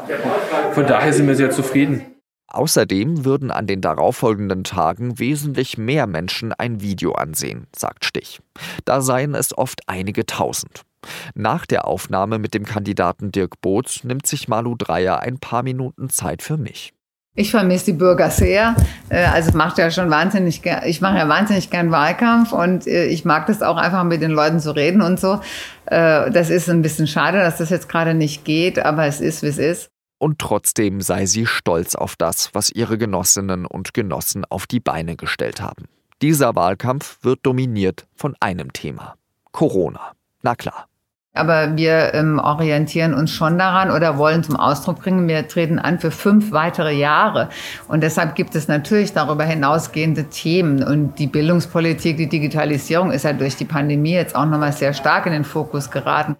Von 0.72 0.86
daher 0.86 1.12
sind 1.12 1.26
wir 1.26 1.34
sehr 1.34 1.50
zufrieden. 1.50 2.02
Außerdem 2.48 3.24
würden 3.24 3.50
an 3.50 3.66
den 3.66 3.80
darauffolgenden 3.80 4.62
Tagen 4.62 5.18
wesentlich 5.18 5.78
mehr 5.78 6.06
Menschen 6.06 6.52
ein 6.52 6.80
Video 6.80 7.12
ansehen, 7.12 7.66
sagt 7.74 8.04
Stich. 8.04 8.40
Da 8.84 9.00
seien 9.00 9.34
es 9.34 9.56
oft 9.56 9.80
einige 9.88 10.24
tausend. 10.24 10.85
Nach 11.34 11.66
der 11.66 11.86
Aufnahme 11.86 12.38
mit 12.38 12.54
dem 12.54 12.64
Kandidaten 12.64 13.32
Dirk 13.32 13.60
Boots 13.60 14.04
nimmt 14.04 14.26
sich 14.26 14.48
Malu 14.48 14.74
Dreyer 14.76 15.20
ein 15.20 15.38
paar 15.38 15.62
Minuten 15.62 16.10
Zeit 16.10 16.42
für 16.42 16.56
mich. 16.56 16.92
Ich 17.38 17.50
vermisse 17.50 17.86
die 17.86 17.92
Bürger 17.92 18.30
sehr. 18.30 18.74
Äh, 19.10 19.26
also 19.26 19.56
macht 19.56 19.76
ja 19.76 19.90
schon 19.90 20.10
wahnsinnig, 20.10 20.62
ich 20.86 21.00
mache 21.02 21.18
ja 21.18 21.28
wahnsinnig 21.28 21.68
gern 21.68 21.90
Wahlkampf 21.90 22.52
und 22.52 22.86
äh, 22.86 23.06
ich 23.06 23.26
mag 23.26 23.46
das 23.46 23.62
auch 23.62 23.76
einfach 23.76 24.04
mit 24.04 24.22
den 24.22 24.30
Leuten 24.30 24.58
zu 24.58 24.74
reden 24.74 25.02
und 25.02 25.20
so. 25.20 25.40
Äh, 25.84 26.30
das 26.30 26.48
ist 26.48 26.70
ein 26.70 26.80
bisschen 26.80 27.06
schade, 27.06 27.38
dass 27.38 27.58
das 27.58 27.68
jetzt 27.68 27.90
gerade 27.90 28.14
nicht 28.14 28.44
geht, 28.46 28.78
aber 28.78 29.04
es 29.04 29.20
ist, 29.20 29.42
wie 29.42 29.48
es 29.48 29.58
ist. 29.58 29.90
Und 30.18 30.38
trotzdem 30.38 31.02
sei 31.02 31.26
sie 31.26 31.44
stolz 31.44 31.94
auf 31.94 32.16
das, 32.16 32.54
was 32.54 32.70
ihre 32.70 32.96
Genossinnen 32.96 33.66
und 33.66 33.92
Genossen 33.92 34.46
auf 34.46 34.66
die 34.66 34.80
Beine 34.80 35.16
gestellt 35.16 35.60
haben. 35.60 35.84
Dieser 36.22 36.54
Wahlkampf 36.54 37.18
wird 37.20 37.40
dominiert 37.42 38.06
von 38.14 38.34
einem 38.40 38.72
Thema. 38.72 39.16
Corona. 39.52 40.12
Na 40.46 40.54
klar. 40.54 40.86
Aber 41.34 41.76
wir 41.76 42.14
ähm, 42.14 42.38
orientieren 42.38 43.14
uns 43.14 43.32
schon 43.32 43.58
daran 43.58 43.90
oder 43.90 44.16
wollen 44.16 44.44
zum 44.44 44.54
Ausdruck 44.54 45.00
bringen, 45.00 45.26
wir 45.26 45.48
treten 45.48 45.80
an 45.80 45.98
für 45.98 46.12
fünf 46.12 46.52
weitere 46.52 46.92
Jahre. 46.92 47.48
Und 47.88 48.04
deshalb 48.04 48.36
gibt 48.36 48.54
es 48.54 48.68
natürlich 48.68 49.12
darüber 49.12 49.42
hinausgehende 49.42 50.26
Themen. 50.30 50.84
Und 50.84 51.18
die 51.18 51.26
Bildungspolitik, 51.26 52.16
die 52.16 52.28
Digitalisierung 52.28 53.10
ist 53.10 53.24
ja 53.24 53.32
durch 53.32 53.56
die 53.56 53.64
Pandemie 53.64 54.14
jetzt 54.14 54.36
auch 54.36 54.46
nochmal 54.46 54.72
sehr 54.72 54.94
stark 54.94 55.26
in 55.26 55.32
den 55.32 55.44
Fokus 55.44 55.90
geraten. 55.90 56.36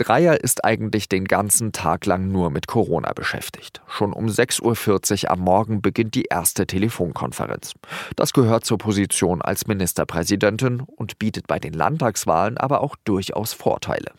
Dreier 0.00 0.42
ist 0.42 0.64
eigentlich 0.64 1.10
den 1.10 1.26
ganzen 1.26 1.72
Tag 1.72 2.06
lang 2.06 2.28
nur 2.28 2.48
mit 2.50 2.66
Corona 2.66 3.12
beschäftigt. 3.12 3.82
Schon 3.86 4.14
um 4.14 4.28
6.40 4.28 5.24
Uhr 5.24 5.30
am 5.30 5.40
Morgen 5.40 5.82
beginnt 5.82 6.14
die 6.14 6.24
erste 6.24 6.66
Telefonkonferenz. 6.66 7.74
Das 8.16 8.32
gehört 8.32 8.64
zur 8.64 8.78
Position 8.78 9.42
als 9.42 9.66
Ministerpräsidentin 9.66 10.80
und 10.80 11.18
bietet 11.18 11.46
bei 11.46 11.58
den 11.58 11.74
Landtagswahlen 11.74 12.56
aber 12.56 12.80
auch 12.80 12.96
durchaus 13.04 13.52
Vorteile. 13.52 14.12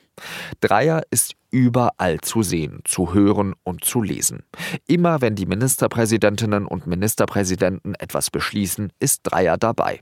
Dreier 0.59 1.03
ist 1.09 1.35
überall 1.51 2.21
zu 2.21 2.43
sehen, 2.43 2.81
zu 2.85 3.13
hören 3.13 3.53
und 3.63 3.83
zu 3.83 4.01
lesen. 4.01 4.43
Immer 4.87 5.21
wenn 5.21 5.35
die 5.35 5.45
Ministerpräsidentinnen 5.45 6.65
und 6.65 6.87
Ministerpräsidenten 6.87 7.95
etwas 7.95 8.29
beschließen, 8.29 8.91
ist 8.99 9.21
Dreier 9.23 9.57
dabei. 9.57 9.99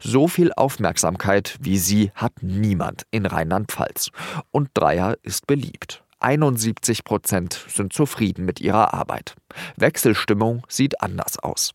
So 0.00 0.28
viel 0.28 0.52
Aufmerksamkeit 0.52 1.56
wie 1.60 1.78
sie 1.78 2.10
hat 2.14 2.42
niemand 2.42 3.04
in 3.10 3.26
Rheinland-Pfalz. 3.26 4.10
Und 4.50 4.70
Dreier 4.74 5.16
ist 5.22 5.46
beliebt. 5.46 6.02
71 6.20 7.04
Prozent 7.04 7.64
sind 7.68 7.92
zufrieden 7.92 8.44
mit 8.44 8.60
ihrer 8.60 8.92
Arbeit. 8.92 9.36
Wechselstimmung 9.76 10.64
sieht 10.68 11.00
anders 11.00 11.38
aus. 11.38 11.72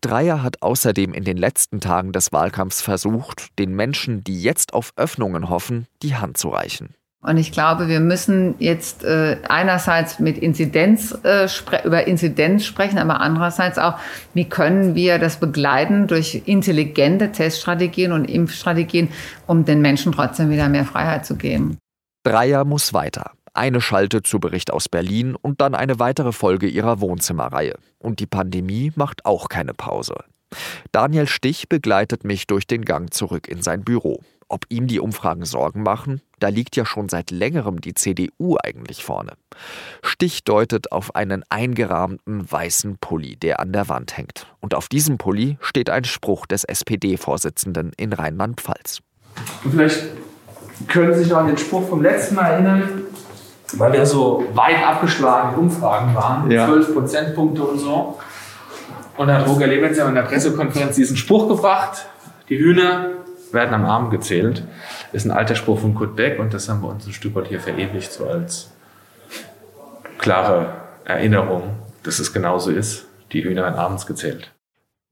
Dreier 0.00 0.42
hat 0.42 0.62
außerdem 0.62 1.12
in 1.12 1.24
den 1.24 1.36
letzten 1.38 1.80
Tagen 1.80 2.12
des 2.12 2.30
Wahlkampfs 2.30 2.82
versucht, 2.82 3.58
den 3.58 3.74
Menschen, 3.74 4.22
die 4.22 4.40
jetzt 4.40 4.74
auf 4.74 4.92
Öffnungen 4.96 5.48
hoffen, 5.48 5.86
die 6.02 6.14
Hand 6.14 6.36
zu 6.36 6.50
reichen. 6.50 6.94
Und 7.24 7.38
ich 7.38 7.52
glaube, 7.52 7.88
wir 7.88 8.00
müssen 8.00 8.54
jetzt 8.58 9.02
äh, 9.02 9.38
einerseits 9.48 10.18
mit 10.18 10.36
Inzidenz 10.36 11.18
äh, 11.22 11.48
über 11.84 12.06
Inzidenz 12.06 12.66
sprechen, 12.66 12.98
aber 12.98 13.20
andererseits 13.20 13.78
auch, 13.78 13.94
wie 14.34 14.44
können 14.44 14.94
wir 14.94 15.18
das 15.18 15.40
begleiten 15.40 16.06
durch 16.06 16.42
intelligente 16.44 17.32
Teststrategien 17.32 18.12
und 18.12 18.26
Impfstrategien, 18.26 19.08
um 19.46 19.64
den 19.64 19.80
Menschen 19.80 20.12
trotzdem 20.12 20.50
wieder 20.50 20.68
mehr 20.68 20.84
Freiheit 20.84 21.24
zu 21.24 21.36
geben. 21.36 21.78
Dreier 22.24 22.66
muss 22.66 22.92
weiter. 22.92 23.30
Eine 23.54 23.80
Schalte 23.80 24.22
zu 24.22 24.38
Bericht 24.38 24.70
aus 24.70 24.90
Berlin 24.90 25.34
und 25.34 25.62
dann 25.62 25.74
eine 25.74 25.98
weitere 25.98 26.32
Folge 26.32 26.66
ihrer 26.66 27.00
Wohnzimmerreihe. 27.00 27.76
Und 27.98 28.20
die 28.20 28.26
Pandemie 28.26 28.92
macht 28.96 29.24
auch 29.24 29.48
keine 29.48 29.72
Pause. 29.72 30.16
Daniel 30.92 31.26
Stich 31.26 31.68
begleitet 31.68 32.24
mich 32.24 32.46
durch 32.46 32.66
den 32.66 32.84
Gang 32.84 33.12
zurück 33.12 33.48
in 33.48 33.62
sein 33.62 33.82
Büro. 33.82 34.20
Ob 34.54 34.66
ihm 34.68 34.86
die 34.86 35.00
Umfragen 35.00 35.44
Sorgen 35.44 35.82
machen? 35.82 36.20
Da 36.38 36.46
liegt 36.46 36.76
ja 36.76 36.86
schon 36.86 37.08
seit 37.08 37.32
längerem 37.32 37.80
die 37.80 37.92
CDU 37.92 38.56
eigentlich 38.62 39.02
vorne. 39.02 39.32
Stich 40.00 40.44
deutet 40.44 40.92
auf 40.92 41.16
einen 41.16 41.42
eingerahmten 41.48 42.52
weißen 42.52 42.98
Pulli, 43.00 43.34
der 43.34 43.58
an 43.58 43.72
der 43.72 43.88
Wand 43.88 44.16
hängt. 44.16 44.46
Und 44.60 44.76
auf 44.76 44.88
diesem 44.88 45.18
Pulli 45.18 45.58
steht 45.60 45.90
ein 45.90 46.04
Spruch 46.04 46.46
des 46.46 46.62
SPD-Vorsitzenden 46.62 47.90
in 47.96 48.12
Rheinland-Pfalz. 48.12 49.00
Vielleicht 49.68 50.04
können 50.86 51.14
Sie 51.14 51.24
sich 51.24 51.32
noch 51.32 51.38
an 51.38 51.48
den 51.48 51.58
Spruch 51.58 51.88
vom 51.88 52.00
letzten 52.00 52.36
Mal 52.36 52.52
erinnern, 52.52 53.06
weil 53.72 53.92
wir 53.92 54.06
so 54.06 54.46
weit 54.54 54.86
abgeschlagen 54.86 55.54
in 55.54 55.60
Umfragen 55.62 56.14
waren, 56.14 56.48
ja. 56.48 56.66
12 56.66 56.94
Prozentpunkte 56.94 57.64
und 57.64 57.80
so. 57.80 58.20
Und 59.16 59.26
dann 59.26 59.38
hat 59.38 59.48
Roger 59.48 59.66
Lebens 59.66 59.98
ja 59.98 60.08
in 60.08 60.14
der 60.14 60.22
Pressekonferenz 60.22 60.94
diesen 60.94 61.16
Spruch 61.16 61.48
gebracht, 61.48 62.06
die 62.48 62.56
Hühner 62.56 63.23
werden 63.54 63.74
am 63.74 63.84
Arm 63.86 64.10
gezählt. 64.10 64.64
Ist 65.12 65.24
ein 65.24 65.30
alter 65.30 65.54
Spruch 65.54 65.80
von 65.80 65.94
Kurt 65.94 66.16
Beck 66.16 66.38
und 66.38 66.52
das 66.52 66.68
haben 66.68 66.82
wir 66.82 66.88
uns 66.88 67.06
ein 67.06 67.12
Stück 67.12 67.34
weit 67.34 67.48
hier 67.48 67.60
verewigt, 67.60 68.12
so 68.12 68.28
als 68.28 68.70
klare 70.18 70.74
Erinnerung, 71.04 71.76
dass 72.02 72.18
es 72.18 72.32
genauso 72.32 72.70
ist. 72.70 73.06
Die 73.32 73.42
Hühner 73.42 73.62
werden 73.62 73.78
abends 73.78 74.06
gezählt. 74.06 74.52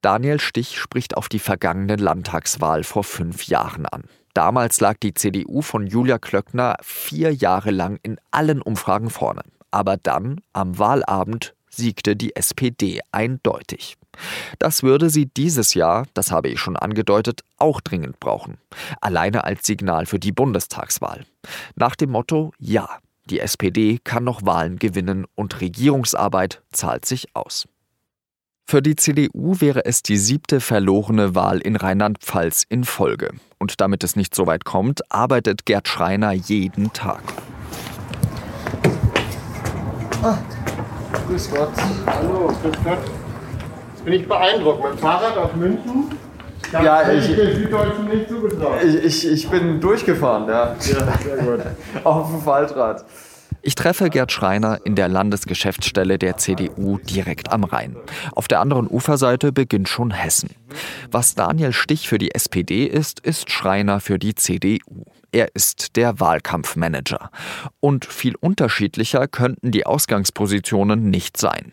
Daniel 0.03 0.41
Stich 0.41 0.79
spricht 0.79 1.17
auf 1.17 1.29
die 1.29 1.39
vergangene 1.39 1.97
Landtagswahl 1.97 2.83
vor 2.83 3.05
fünf 3.05 3.47
Jahren 3.47 3.87
an. 3.87 4.03
Damals 4.35 4.81
lag 4.81 4.97
die 5.03 5.15
CDU 5.15 5.63
von 5.63 5.87
Julia 5.87 6.19
Klöckner 6.19 6.77
vier 6.83 7.33
Jahre 7.33 7.71
lang 7.71 7.99
in 8.03 8.19
allen 8.31 8.63
Umfragen 8.63 9.11
vorne. 9.11 9.43
Aber 9.71 9.97
dann, 9.97 10.41
am 10.53 10.79
Wahlabend, 10.79 11.55
siegte 11.69 12.17
die 12.17 12.35
SPD 12.35 13.01
eindeutig. 13.13 13.97
Das 14.59 14.83
würde 14.83 15.11
sie 15.11 15.27
dieses 15.27 15.75
Jahr, 15.75 16.07
das 16.15 16.31
habe 16.31 16.49
ich 16.49 16.61
schon 16.61 16.77
angedeutet, 16.77 17.43
auch 17.59 17.81
dringend 17.81 18.21
brauchen. 18.21 18.59
Alleine 19.01 19.45
als 19.45 19.67
Signal 19.67 20.07
für 20.07 20.19
die 20.19 20.33
Bundestagswahl. 20.33 21.25
Nach 21.77 21.97
dem 21.97 22.11
Motto 22.11 22.53
Ja, 22.59 22.99
die 23.27 23.41
SPD 23.41 23.99
kann 24.03 24.25
noch 24.25 24.45
Wahlen 24.45 24.79
gewinnen 24.79 25.27
und 25.35 25.61
Regierungsarbeit 25.61 26.63
zahlt 26.73 27.07
sich 27.07 27.35
aus. 27.35 27.67
Für 28.67 28.81
die 28.81 28.97
CDU 28.97 29.61
wäre 29.61 29.85
es 29.85 30.03
die 30.03 30.17
siebte 30.17 30.61
verlorene 30.61 31.35
Wahl 31.35 31.59
in 31.59 31.77
Rheinland-Pfalz 31.77 32.65
in 32.69 32.85
Folge. 32.85 33.31
Und 33.59 33.81
damit 33.81 34.03
es 34.03 34.17
nicht 34.17 34.35
so 34.35 34.47
weit 34.47 34.65
kommt, 34.65 35.13
arbeitet 35.13 35.67
Gerd 35.67 35.89
Schreiner 35.89 36.33
jeden 36.33 36.93
Tag. 36.93 37.23
Ah, 40.23 40.39
grüß 41.27 41.51
Gott. 41.51 41.73
Hallo, 42.07 42.55
grüß 42.63 42.77
Gott 42.85 43.22
bin 44.05 44.15
ich 44.15 44.29
beeindruckt. 44.29 44.83
Mit 44.83 44.93
dem 44.93 44.99
Fahrrad 44.99 45.37
aus 45.37 45.51
München. 45.55 46.11
Ja, 46.73 47.11
ich, 47.11 47.31
ich, 47.31 47.39
ich, 49.05 49.31
ich, 49.31 49.49
bin 49.51 49.81
durchgefahren, 49.81 50.49
ja. 50.49 50.75
ja 50.75 50.77
sehr 50.79 51.37
gut. 51.39 51.61
Auf 52.05 52.31
dem 52.31 52.41
Faltrad. 52.41 53.05
Ich 53.65 53.77
treffe 53.77 54.11
Gerd 54.11 54.33
Schreiner 54.33 54.81
in 54.85 54.97
der 54.97 55.07
Landesgeschäftsstelle 55.07 56.19
der 56.19 56.37
CDU 56.37 56.99
direkt 56.99 57.53
am 57.53 57.63
Rhein. 57.63 57.97
Auf 58.33 58.49
der 58.49 58.61
anderen 58.61 58.89
Uferseite 58.89 59.53
beginnt 59.53 59.89
schon 59.89 60.11
Hessen. 60.11 60.51
Was 61.13 61.37
Daniel 61.37 61.73
Stich 61.73 62.09
für 62.09 62.19
die 62.19 62.35
SPD 62.35 62.85
ist, 62.87 63.21
ist 63.21 63.51
Schreiner 63.51 64.01
für 64.01 64.19
die 64.19 64.35
CDU. 64.35 65.05
Er 65.31 65.55
ist 65.55 65.97
der 65.97 66.21
Wahlkampfmanager. 66.21 67.31
Und 67.81 68.05
viel 68.05 68.35
unterschiedlicher 68.35 69.29
könnten 69.29 69.71
die 69.71 69.87
Ausgangspositionen 69.87 71.09
nicht 71.09 71.37
sein. 71.37 71.73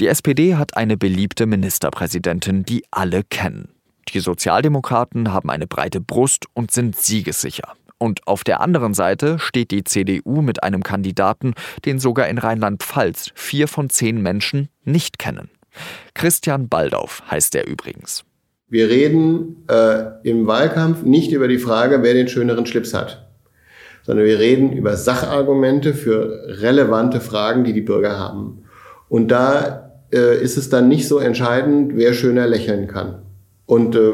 Die 0.00 0.06
SPD 0.06 0.54
hat 0.54 0.76
eine 0.76 0.96
beliebte 0.96 1.46
Ministerpräsidentin, 1.46 2.64
die 2.64 2.84
alle 2.90 3.22
kennen. 3.22 3.68
Die 4.14 4.20
Sozialdemokraten 4.20 5.32
haben 5.32 5.50
eine 5.50 5.66
breite 5.66 6.00
Brust 6.00 6.46
und 6.54 6.70
sind 6.70 6.96
siegessicher. 6.96 7.75
Und 7.98 8.26
auf 8.26 8.44
der 8.44 8.60
anderen 8.60 8.94
Seite 8.94 9.38
steht 9.38 9.70
die 9.70 9.84
CDU 9.84 10.42
mit 10.42 10.62
einem 10.62 10.82
Kandidaten, 10.82 11.54
den 11.84 11.98
sogar 11.98 12.28
in 12.28 12.38
Rheinland-Pfalz 12.38 13.30
vier 13.34 13.68
von 13.68 13.88
zehn 13.88 14.20
Menschen 14.20 14.68
nicht 14.84 15.18
kennen. 15.18 15.50
Christian 16.14 16.68
Baldauf 16.68 17.22
heißt 17.30 17.54
er 17.54 17.66
übrigens. 17.66 18.24
Wir 18.68 18.88
reden 18.88 19.64
äh, 19.68 20.28
im 20.28 20.46
Wahlkampf 20.46 21.02
nicht 21.02 21.32
über 21.32 21.48
die 21.48 21.58
Frage, 21.58 22.02
wer 22.02 22.14
den 22.14 22.28
schöneren 22.28 22.66
Schlips 22.66 22.94
hat, 22.94 23.28
sondern 24.02 24.26
wir 24.26 24.38
reden 24.38 24.72
über 24.72 24.96
Sachargumente 24.96 25.94
für 25.94 26.60
relevante 26.60 27.20
Fragen, 27.20 27.64
die 27.64 27.72
die 27.72 27.80
Bürger 27.80 28.18
haben. 28.18 28.64
Und 29.08 29.28
da 29.28 29.92
äh, 30.12 30.42
ist 30.42 30.56
es 30.56 30.68
dann 30.68 30.88
nicht 30.88 31.06
so 31.06 31.18
entscheidend, 31.18 31.92
wer 31.94 32.12
schöner 32.12 32.46
lächeln 32.46 32.88
kann. 32.88 33.22
Und 33.66 33.94
äh, 33.94 34.12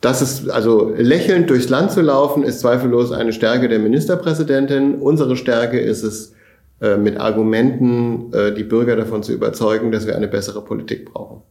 das 0.00 0.22
ist, 0.22 0.48
also 0.48 0.92
lächelnd 0.96 1.50
durchs 1.50 1.68
Land 1.68 1.90
zu 1.90 2.00
laufen, 2.00 2.44
ist 2.44 2.60
zweifellos 2.60 3.10
eine 3.10 3.32
Stärke 3.32 3.68
der 3.68 3.80
Ministerpräsidentin. 3.80 4.96
Unsere 4.96 5.36
Stärke 5.36 5.80
ist 5.80 6.04
es, 6.04 6.34
äh, 6.80 6.96
mit 6.96 7.18
Argumenten 7.18 8.32
äh, 8.32 8.54
die 8.54 8.62
Bürger 8.62 8.94
davon 8.94 9.24
zu 9.24 9.32
überzeugen, 9.32 9.90
dass 9.90 10.06
wir 10.06 10.14
eine 10.14 10.28
bessere 10.28 10.64
Politik 10.64 11.12
brauchen. 11.12 11.42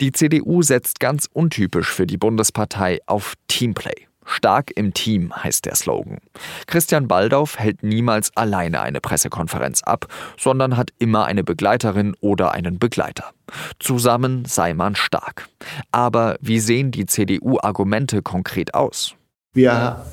Die 0.00 0.10
CDU 0.10 0.62
setzt 0.62 0.98
ganz 0.98 1.28
untypisch 1.32 1.92
für 1.92 2.06
die 2.06 2.18
Bundespartei 2.18 2.98
auf 3.06 3.34
Teamplay. 3.46 3.94
Stark 4.26 4.70
im 4.74 4.92
Team 4.92 5.34
heißt 5.34 5.64
der 5.64 5.74
Slogan. 5.74 6.18
Christian 6.66 7.08
Baldauf 7.08 7.58
hält 7.58 7.82
niemals 7.82 8.36
alleine 8.36 8.80
eine 8.80 9.00
Pressekonferenz 9.00 9.82
ab, 9.82 10.06
sondern 10.36 10.76
hat 10.76 10.90
immer 10.98 11.24
eine 11.24 11.44
Begleiterin 11.44 12.14
oder 12.20 12.52
einen 12.52 12.78
Begleiter. 12.78 13.32
Zusammen 13.78 14.44
sei 14.44 14.74
man 14.74 14.96
stark. 14.96 15.48
Aber 15.92 16.36
wie 16.40 16.58
sehen 16.58 16.90
die 16.90 17.06
CDU-Argumente 17.06 18.22
konkret 18.22 18.74
aus? 18.74 19.14
Wir 19.54 20.04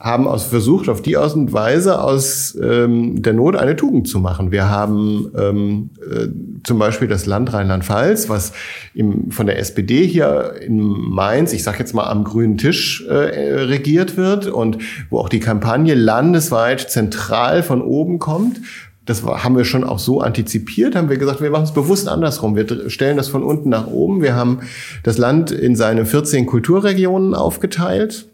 haben 0.00 0.28
aus, 0.28 0.44
versucht, 0.44 0.88
auf 0.88 1.02
die 1.02 1.16
Art 1.16 1.34
und 1.34 1.52
Weise 1.52 2.00
aus 2.00 2.56
ähm, 2.60 3.22
der 3.22 3.32
Not 3.32 3.56
eine 3.56 3.74
Tugend 3.76 4.08
zu 4.08 4.20
machen. 4.20 4.52
Wir 4.52 4.68
haben 4.68 5.30
ähm, 5.36 5.90
äh, 6.00 6.28
zum 6.64 6.78
Beispiel 6.78 7.08
das 7.08 7.26
Land 7.26 7.52
Rheinland-Pfalz, 7.52 8.28
was 8.28 8.52
im, 8.94 9.30
von 9.30 9.46
der 9.46 9.58
SPD 9.58 10.06
hier 10.06 10.54
in 10.60 10.78
Mainz, 10.78 11.52
ich 11.52 11.62
sage 11.62 11.78
jetzt 11.78 11.94
mal 11.94 12.04
am 12.04 12.24
grünen 12.24 12.58
Tisch 12.58 13.04
äh, 13.08 13.12
regiert 13.12 14.16
wird 14.16 14.46
und 14.46 14.78
wo 15.10 15.18
auch 15.18 15.28
die 15.28 15.40
Kampagne 15.40 15.94
landesweit 15.94 16.90
zentral 16.90 17.62
von 17.62 17.82
oben 17.82 18.18
kommt. 18.18 18.60
Das 19.04 19.24
haben 19.24 19.56
wir 19.56 19.64
schon 19.64 19.84
auch 19.84 19.98
so 19.98 20.20
antizipiert, 20.20 20.94
haben 20.94 21.08
wir 21.08 21.16
gesagt, 21.16 21.40
wir 21.40 21.50
machen 21.50 21.64
es 21.64 21.72
bewusst 21.72 22.08
andersrum. 22.08 22.56
Wir 22.56 22.90
stellen 22.90 23.16
das 23.16 23.28
von 23.28 23.42
unten 23.42 23.70
nach 23.70 23.86
oben. 23.86 24.20
Wir 24.20 24.36
haben 24.36 24.60
das 25.02 25.16
Land 25.16 25.50
in 25.50 25.76
seine 25.76 26.04
14 26.04 26.44
Kulturregionen 26.44 27.34
aufgeteilt 27.34 28.28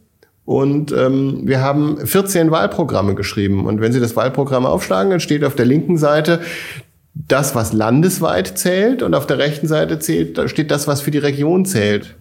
und 0.44 0.92
ähm, 0.92 1.42
wir 1.44 1.62
haben 1.62 2.06
14 2.06 2.50
Wahlprogramme 2.50 3.14
geschrieben. 3.14 3.66
Und 3.66 3.80
wenn 3.80 3.92
Sie 3.92 4.00
das 4.00 4.14
Wahlprogramm 4.14 4.66
aufschlagen, 4.66 5.10
dann 5.10 5.20
steht 5.20 5.44
auf 5.44 5.54
der 5.54 5.64
linken 5.64 5.96
Seite 5.96 6.40
das, 7.14 7.54
was 7.54 7.72
landesweit 7.72 8.58
zählt, 8.58 9.02
und 9.02 9.14
auf 9.14 9.26
der 9.26 9.38
rechten 9.38 9.68
Seite 9.68 9.98
zählt, 10.00 10.36
da 10.36 10.48
steht 10.48 10.70
das, 10.70 10.88
was 10.88 11.00
für 11.00 11.10
die 11.10 11.18
Region 11.18 11.64
zählt. 11.64 12.16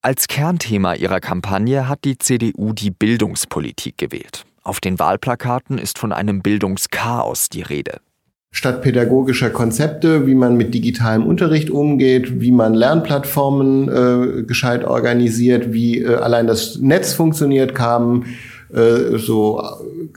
Als 0.00 0.28
Kernthema 0.28 0.94
ihrer 0.94 1.20
Kampagne 1.20 1.88
hat 1.88 2.04
die 2.04 2.16
CDU 2.16 2.72
die 2.72 2.92
Bildungspolitik 2.92 3.98
gewählt. 3.98 4.44
Auf 4.62 4.80
den 4.80 4.98
Wahlplakaten 4.98 5.76
ist 5.76 5.98
von 5.98 6.12
einem 6.12 6.40
Bildungschaos 6.40 7.48
die 7.48 7.62
Rede 7.62 8.00
statt 8.50 8.82
pädagogischer 8.82 9.50
Konzepte, 9.50 10.26
wie 10.26 10.34
man 10.34 10.56
mit 10.56 10.74
digitalem 10.74 11.26
Unterricht 11.26 11.70
umgeht, 11.70 12.40
wie 12.40 12.52
man 12.52 12.74
Lernplattformen 12.74 13.88
äh, 13.88 14.42
gescheit 14.44 14.84
organisiert, 14.84 15.72
wie 15.72 16.02
äh, 16.02 16.14
allein 16.14 16.46
das 16.46 16.78
Netz 16.78 17.12
funktioniert, 17.12 17.74
kamen 17.74 18.24
äh, 18.72 19.16
so 19.16 19.62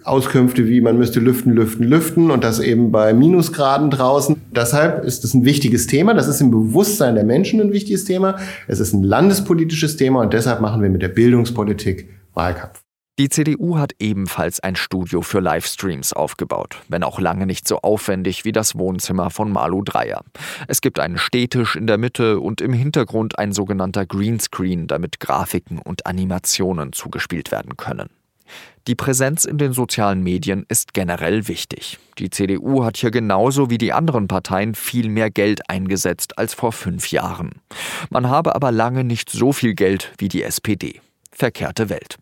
Auskünfte 0.03 0.67
wie 0.67 0.81
man 0.81 0.97
müsste 0.97 1.19
lüften, 1.19 1.53
lüften, 1.53 1.85
lüften 1.85 2.31
und 2.31 2.43
das 2.43 2.59
eben 2.59 2.91
bei 2.91 3.13
Minusgraden 3.13 3.89
draußen. 3.89 4.35
Deshalb 4.55 5.05
ist 5.05 5.23
es 5.23 5.33
ein 5.33 5.45
wichtiges 5.45 5.87
Thema. 5.87 6.13
Das 6.13 6.27
ist 6.27 6.41
im 6.41 6.51
Bewusstsein 6.51 7.15
der 7.15 7.23
Menschen 7.23 7.61
ein 7.61 7.71
wichtiges 7.71 8.05
Thema. 8.05 8.37
Es 8.67 8.79
ist 8.79 8.93
ein 8.93 9.03
landespolitisches 9.03 9.97
Thema 9.97 10.21
und 10.21 10.33
deshalb 10.33 10.61
machen 10.61 10.81
wir 10.81 10.89
mit 10.89 11.01
der 11.01 11.09
Bildungspolitik 11.09 12.09
Wahlkampf. 12.33 12.81
Die 13.19 13.29
CDU 13.29 13.77
hat 13.77 13.93
ebenfalls 13.99 14.61
ein 14.61 14.75
Studio 14.75 15.21
für 15.21 15.41
Livestreams 15.41 16.13
aufgebaut, 16.13 16.81
wenn 16.87 17.03
auch 17.03 17.19
lange 17.19 17.45
nicht 17.45 17.67
so 17.67 17.79
aufwendig 17.81 18.45
wie 18.45 18.53
das 18.53 18.75
Wohnzimmer 18.75 19.29
von 19.29 19.51
Malu 19.51 19.83
Dreyer. 19.83 20.23
Es 20.67 20.81
gibt 20.81 20.97
einen 20.97 21.17
Stehtisch 21.17 21.75
in 21.75 21.87
der 21.87 21.97
Mitte 21.97 22.39
und 22.39 22.61
im 22.61 22.73
Hintergrund 22.73 23.37
ein 23.37 23.51
sogenannter 23.51 24.05
Greenscreen, 24.05 24.87
damit 24.87 25.19
Grafiken 25.19 25.77
und 25.77 26.05
Animationen 26.05 26.93
zugespielt 26.93 27.51
werden 27.51 27.75
können. 27.77 28.09
Die 28.87 28.95
Präsenz 28.95 29.45
in 29.45 29.57
den 29.57 29.73
sozialen 29.73 30.23
Medien 30.23 30.65
ist 30.67 30.93
generell 30.93 31.47
wichtig. 31.47 31.99
Die 32.17 32.29
CDU 32.29 32.83
hat 32.83 32.97
hier 32.97 33.11
genauso 33.11 33.69
wie 33.69 33.77
die 33.77 33.93
anderen 33.93 34.27
Parteien 34.27 34.73
viel 34.73 35.09
mehr 35.09 35.29
Geld 35.29 35.69
eingesetzt 35.69 36.37
als 36.37 36.53
vor 36.53 36.71
fünf 36.71 37.11
Jahren. 37.11 37.51
Man 38.09 38.29
habe 38.29 38.55
aber 38.55 38.71
lange 38.71 39.03
nicht 39.03 39.29
so 39.29 39.51
viel 39.51 39.75
Geld 39.75 40.13
wie 40.17 40.29
die 40.29 40.43
SPD 40.43 41.01
verkehrte 41.31 41.89
Welt. 41.89 42.17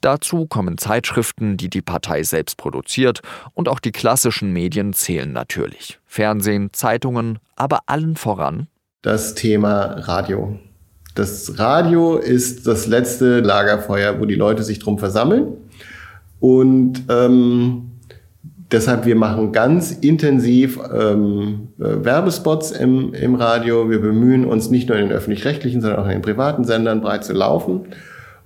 Dazu 0.00 0.46
kommen 0.46 0.78
Zeitschriften, 0.78 1.56
die 1.56 1.70
die 1.70 1.82
Partei 1.82 2.22
selbst 2.22 2.56
produziert, 2.56 3.20
und 3.54 3.68
auch 3.68 3.80
die 3.80 3.92
klassischen 3.92 4.52
Medien 4.52 4.92
zählen 4.92 5.32
natürlich. 5.32 5.98
Fernsehen, 6.06 6.70
Zeitungen, 6.72 7.38
aber 7.56 7.80
allen 7.86 8.16
voran 8.16 8.68
das 9.02 9.34
Thema 9.34 9.84
Radio. 10.00 10.58
Das 11.14 11.58
Radio 11.58 12.16
ist 12.16 12.66
das 12.66 12.86
letzte 12.86 13.40
Lagerfeuer, 13.40 14.20
wo 14.20 14.24
die 14.24 14.34
Leute 14.34 14.62
sich 14.62 14.80
drum 14.80 14.98
versammeln. 14.98 15.52
Und 16.40 17.04
ähm, 17.08 17.92
deshalb, 18.70 19.06
wir 19.06 19.16
machen 19.16 19.52
ganz 19.52 19.92
intensiv 19.92 20.78
ähm, 20.92 21.68
äh, 21.78 22.04
Werbespots 22.04 22.72
im, 22.72 23.14
im 23.14 23.34
Radio. 23.34 23.88
Wir 23.88 24.00
bemühen 24.00 24.44
uns 24.44 24.68
nicht 24.68 24.88
nur 24.88 24.98
in 24.98 25.08
den 25.08 25.16
öffentlich-rechtlichen, 25.16 25.80
sondern 25.80 26.00
auch 26.00 26.06
in 26.06 26.12
den 26.12 26.22
privaten 26.22 26.64
Sendern 26.64 27.00
breit 27.00 27.24
zu 27.24 27.32
laufen 27.32 27.86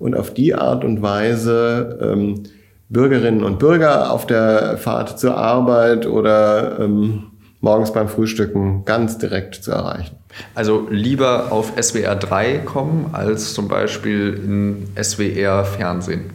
und 0.03 0.17
auf 0.17 0.35
die 0.35 0.55
Art 0.55 0.85
und 0.85 1.01
Weise 1.01 1.99
ähm, 2.03 2.43
Bürgerinnen 2.89 3.43
und 3.43 3.59
Bürger 3.59 4.13
auf 4.13 4.27
der 4.27 4.77
Fahrt 4.77 5.19
zur 5.19 5.37
Arbeit 5.37 6.07
oder 6.07 6.79
ähm, 6.81 7.25
morgens 7.61 7.93
beim 7.93 8.09
Frühstücken 8.09 8.85
ganz 8.85 9.17
direkt 9.17 9.55
zu 9.55 9.71
erreichen. 9.71 10.17
Also 10.55 10.87
lieber 10.91 11.53
auf 11.53 11.73
SWR 11.81 12.17
3 12.17 12.59
kommen 12.59 13.11
als 13.13 13.55
zum 13.55 13.69
Beispiel 13.69 14.35
in 14.45 14.89
SWR 15.03 15.65
Fernsehen. 15.65 16.31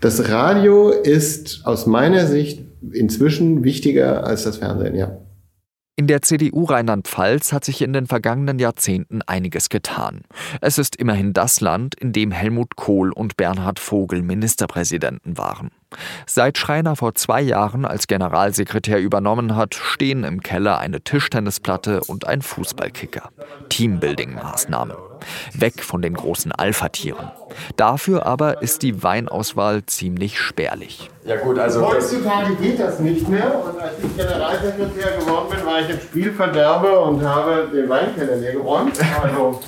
Das 0.00 0.30
Radio 0.30 0.90
ist 0.90 1.62
aus 1.64 1.86
meiner 1.86 2.26
Sicht 2.26 2.60
inzwischen 2.92 3.64
wichtiger 3.64 4.24
als 4.24 4.44
das 4.44 4.58
Fernsehen, 4.58 4.94
ja. 4.94 5.18
In 5.98 6.06
der 6.06 6.22
CDU 6.22 6.62
Rheinland-Pfalz 6.62 7.52
hat 7.52 7.64
sich 7.64 7.82
in 7.82 7.92
den 7.92 8.06
vergangenen 8.06 8.60
Jahrzehnten 8.60 9.20
einiges 9.22 9.68
getan. 9.68 10.20
Es 10.60 10.78
ist 10.78 10.94
immerhin 10.94 11.32
das 11.32 11.60
Land, 11.60 11.96
in 11.96 12.12
dem 12.12 12.30
Helmut 12.30 12.76
Kohl 12.76 13.10
und 13.10 13.36
Bernhard 13.36 13.80
Vogel 13.80 14.22
Ministerpräsidenten 14.22 15.36
waren. 15.38 15.72
Seit 16.26 16.58
Schreiner 16.58 16.94
vor 16.94 17.14
zwei 17.14 17.40
Jahren 17.40 17.84
als 17.84 18.06
Generalsekretär 18.06 19.00
übernommen 19.00 19.56
hat, 19.56 19.74
stehen 19.74 20.24
im 20.24 20.42
Keller 20.42 20.78
eine 20.78 21.00
Tischtennisplatte 21.00 22.02
und 22.06 22.26
ein 22.26 22.42
Fußballkicker. 22.42 23.30
Teambuilding-Maßnahme. 23.70 24.96
Weg 25.54 25.82
von 25.82 26.02
den 26.02 26.14
großen 26.14 26.52
Alpha-Tieren. 26.52 27.30
Dafür 27.76 28.26
aber 28.26 28.62
ist 28.62 28.82
die 28.82 29.02
Weinauswahl 29.02 29.84
ziemlich 29.86 30.38
spärlich. 30.38 31.10
Ja 31.24 31.36
gut, 31.36 31.58
also 31.58 31.88
heutzutage 31.88 32.54
geht 32.56 32.78
das 32.78 33.00
nicht 33.00 33.28
mehr. 33.28 33.64
Und 33.64 33.80
als 33.80 33.94
ich 34.02 34.16
Generalsekretär 34.16 35.16
geworden 35.18 35.48
bin, 35.50 35.66
war 35.66 35.80
ich 35.80 35.90
im 35.90 36.00
Spielverderber 36.00 37.02
und 37.04 37.22
habe 37.22 37.68
den 37.72 37.88
Weinkeller 37.88 38.36
leer 38.36 38.52
geräumt. 38.52 38.98
Also 39.22 39.60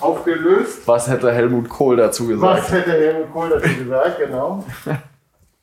aufgelöst. 0.00 0.86
Was 0.86 1.08
hätte 1.08 1.32
Helmut 1.32 1.68
Kohl 1.68 1.96
dazu 1.96 2.26
gesagt? 2.26 2.58
Was 2.58 2.72
hätte 2.72 2.92
Helmut 2.92 3.32
Kohl 3.32 3.50
dazu 3.50 3.68
gesagt, 3.76 4.18
genau. 4.18 4.64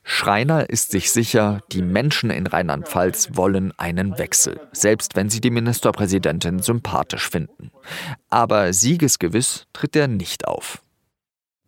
Schreiner 0.08 0.70
ist 0.70 0.92
sich 0.92 1.10
sicher, 1.10 1.62
die 1.72 1.82
Menschen 1.82 2.30
in 2.30 2.46
Rheinland-Pfalz 2.46 3.30
wollen 3.32 3.72
einen 3.76 4.18
Wechsel, 4.18 4.60
selbst 4.70 5.16
wenn 5.16 5.28
sie 5.28 5.40
die 5.40 5.50
Ministerpräsidentin 5.50 6.60
sympathisch 6.60 7.28
finden. 7.28 7.72
Aber 8.30 8.72
siegesgewiss 8.72 9.66
tritt 9.72 9.96
er 9.96 10.06
nicht 10.06 10.46
auf. 10.46 10.80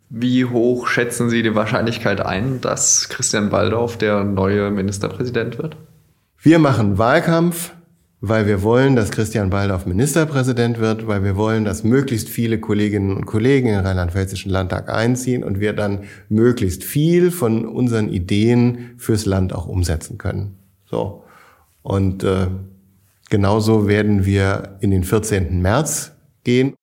Wie 0.09 0.45
hoch 0.45 0.87
schätzen 0.87 1.29
Sie 1.31 1.43
die 1.43 1.57
Wahrscheinlichkeit 1.57 2.21
ein, 2.21 2.61
dass 2.61 3.09
Christian 3.09 3.51
Waldorf 3.51 3.99
der 3.99 4.23
neue 4.23 4.71
Ministerpräsident 4.71 5.59
wird? 5.59 5.77
Wir 6.39 6.61
machen 6.61 6.97
Wahlkampf 6.97 7.73
weil 8.21 8.47
wir 8.47 8.63
wollen, 8.63 8.97
dass 8.97 9.11
Christian 9.11 9.53
Waldorf 9.53 9.87
Ministerpräsident 9.87 10.79
wird, 10.79 11.07
weil 11.07 11.23
wir 11.23 11.37
wollen, 11.37 11.65
dass 11.65 11.85
möglichst 11.85 12.29
viele 12.29 12.59
Kolleginnen 12.59 13.17
und 13.17 13.27
Kollegen 13.27 13.69
in 13.69 13.75
den 13.75 13.87
Rheinland-Pfälzischen 13.87 14.51
Landtag 14.51 14.89
einziehen 14.89 15.45
und 15.45 15.61
wir 15.61 15.73
dann 15.73 16.05
möglichst 16.29 16.83
viel 16.83 17.31
von 17.31 17.65
unseren 17.65 18.09
Ideen 18.09 18.91
fürs 18.97 19.25
Land 19.25 19.53
auch 19.55 19.67
umsetzen 19.67 20.19
können. 20.19 20.57
So. 20.91 21.23
Und 21.83 22.25
äh, 22.25 22.49
genauso 23.31 23.87
werden 23.87 24.25
wir 24.27 24.79
in 24.81 24.91
den 24.91 25.05
14. 25.05 25.63
März 25.63 26.13
gehen. 26.43 26.75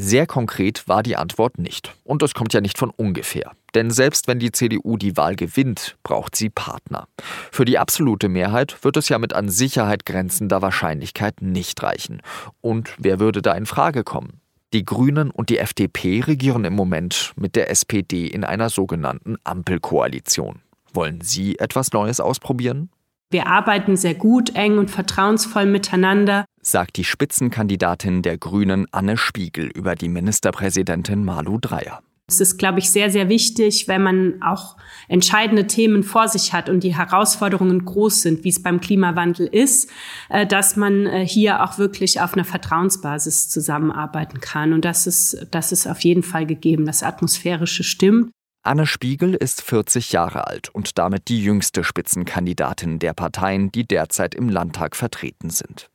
Sehr 0.00 0.28
konkret 0.28 0.86
war 0.86 1.02
die 1.02 1.16
Antwort 1.16 1.58
nicht. 1.58 1.92
Und 2.04 2.22
das 2.22 2.32
kommt 2.32 2.54
ja 2.54 2.60
nicht 2.60 2.78
von 2.78 2.90
ungefähr. 2.90 3.50
Denn 3.74 3.90
selbst 3.90 4.28
wenn 4.28 4.38
die 4.38 4.52
CDU 4.52 4.96
die 4.96 5.16
Wahl 5.16 5.34
gewinnt, 5.34 5.96
braucht 6.04 6.36
sie 6.36 6.50
Partner. 6.50 7.08
Für 7.50 7.64
die 7.64 7.78
absolute 7.78 8.28
Mehrheit 8.28 8.84
wird 8.84 8.96
es 8.96 9.08
ja 9.08 9.18
mit 9.18 9.32
an 9.32 9.48
Sicherheit 9.48 10.06
grenzender 10.06 10.62
Wahrscheinlichkeit 10.62 11.42
nicht 11.42 11.82
reichen. 11.82 12.22
Und 12.60 12.94
wer 12.98 13.18
würde 13.18 13.42
da 13.42 13.54
in 13.54 13.66
Frage 13.66 14.04
kommen? 14.04 14.40
Die 14.72 14.84
Grünen 14.84 15.32
und 15.32 15.50
die 15.50 15.58
FDP 15.58 16.20
regieren 16.20 16.64
im 16.64 16.74
Moment 16.74 17.32
mit 17.34 17.56
der 17.56 17.68
SPD 17.68 18.28
in 18.28 18.44
einer 18.44 18.70
sogenannten 18.70 19.36
Ampelkoalition. 19.42 20.60
Wollen 20.94 21.22
Sie 21.22 21.58
etwas 21.58 21.92
Neues 21.92 22.20
ausprobieren? 22.20 22.90
Wir 23.30 23.46
arbeiten 23.46 23.96
sehr 23.96 24.14
gut, 24.14 24.54
eng 24.54 24.78
und 24.78 24.90
vertrauensvoll 24.90 25.66
miteinander, 25.66 26.46
sagt 26.62 26.96
die 26.96 27.04
Spitzenkandidatin 27.04 28.22
der 28.22 28.38
Grünen 28.38 28.86
Anne 28.90 29.18
Spiegel 29.18 29.66
über 29.66 29.94
die 29.94 30.08
Ministerpräsidentin 30.08 31.24
Malu 31.24 31.58
Dreyer. 31.58 32.00
Es 32.30 32.40
ist, 32.40 32.58
glaube 32.58 32.78
ich, 32.78 32.90
sehr, 32.90 33.10
sehr 33.10 33.30
wichtig, 33.30 33.88
wenn 33.88 34.02
man 34.02 34.42
auch 34.42 34.76
entscheidende 35.08 35.66
Themen 35.66 36.02
vor 36.02 36.28
sich 36.28 36.52
hat 36.52 36.68
und 36.68 36.84
die 36.84 36.94
Herausforderungen 36.94 37.84
groß 37.84 38.22
sind, 38.22 38.44
wie 38.44 38.50
es 38.50 38.62
beim 38.62 38.80
Klimawandel 38.80 39.46
ist, 39.46 39.90
äh, 40.28 40.46
dass 40.46 40.76
man 40.76 41.06
äh, 41.06 41.26
hier 41.26 41.64
auch 41.64 41.78
wirklich 41.78 42.20
auf 42.20 42.34
einer 42.34 42.44
Vertrauensbasis 42.44 43.48
zusammenarbeiten 43.48 44.40
kann. 44.40 44.74
Und 44.74 44.84
das 44.84 45.06
ist, 45.06 45.46
das 45.50 45.72
ist 45.72 45.86
auf 45.86 46.00
jeden 46.00 46.22
Fall 46.22 46.44
gegeben. 46.44 46.84
Das 46.84 47.02
Atmosphärische 47.02 47.82
stimmt. 47.82 48.30
Anne 48.68 48.84
Spiegel 48.84 49.32
ist 49.32 49.62
40 49.62 50.12
Jahre 50.12 50.46
alt 50.46 50.68
und 50.68 50.98
damit 50.98 51.28
die 51.28 51.42
jüngste 51.42 51.82
Spitzenkandidatin 51.82 52.98
der 52.98 53.14
Parteien, 53.14 53.72
die 53.72 53.88
derzeit 53.88 54.34
im 54.34 54.50
Landtag 54.50 54.94
vertreten 54.94 55.48
sind. 55.48 55.88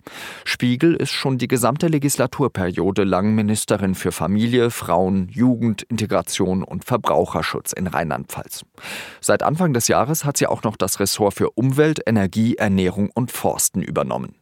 Spiegel 0.43 0.95
ist 0.95 1.11
schon 1.11 1.37
die 1.37 1.47
gesamte 1.47 1.85
Legislaturperiode 1.85 3.03
lang 3.03 3.35
Ministerin 3.35 3.93
für 3.93 4.11
Familie, 4.11 4.71
Frauen, 4.71 5.29
Jugend, 5.29 5.83
Integration 5.83 6.63
und 6.63 6.83
Verbraucherschutz 6.83 7.73
in 7.73 7.85
Rheinland-Pfalz. 7.85 8.65
Seit 9.21 9.43
Anfang 9.43 9.73
des 9.73 9.87
Jahres 9.87 10.25
hat 10.25 10.37
sie 10.37 10.47
auch 10.47 10.63
noch 10.63 10.75
das 10.75 10.99
Ressort 10.99 11.35
für 11.35 11.51
Umwelt, 11.51 12.01
Energie, 12.07 12.55
Ernährung 12.55 13.11
und 13.13 13.31
Forsten 13.31 13.83
übernommen. 13.83 14.33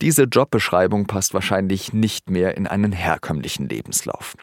Diese 0.00 0.22
Jobbeschreibung 0.26 1.08
passt 1.08 1.34
wahrscheinlich 1.34 1.92
nicht 1.92 2.30
mehr 2.30 2.56
in 2.56 2.68
einen 2.68 2.92
herkömmlichen 2.92 3.68
Lebenslauf. 3.68 4.36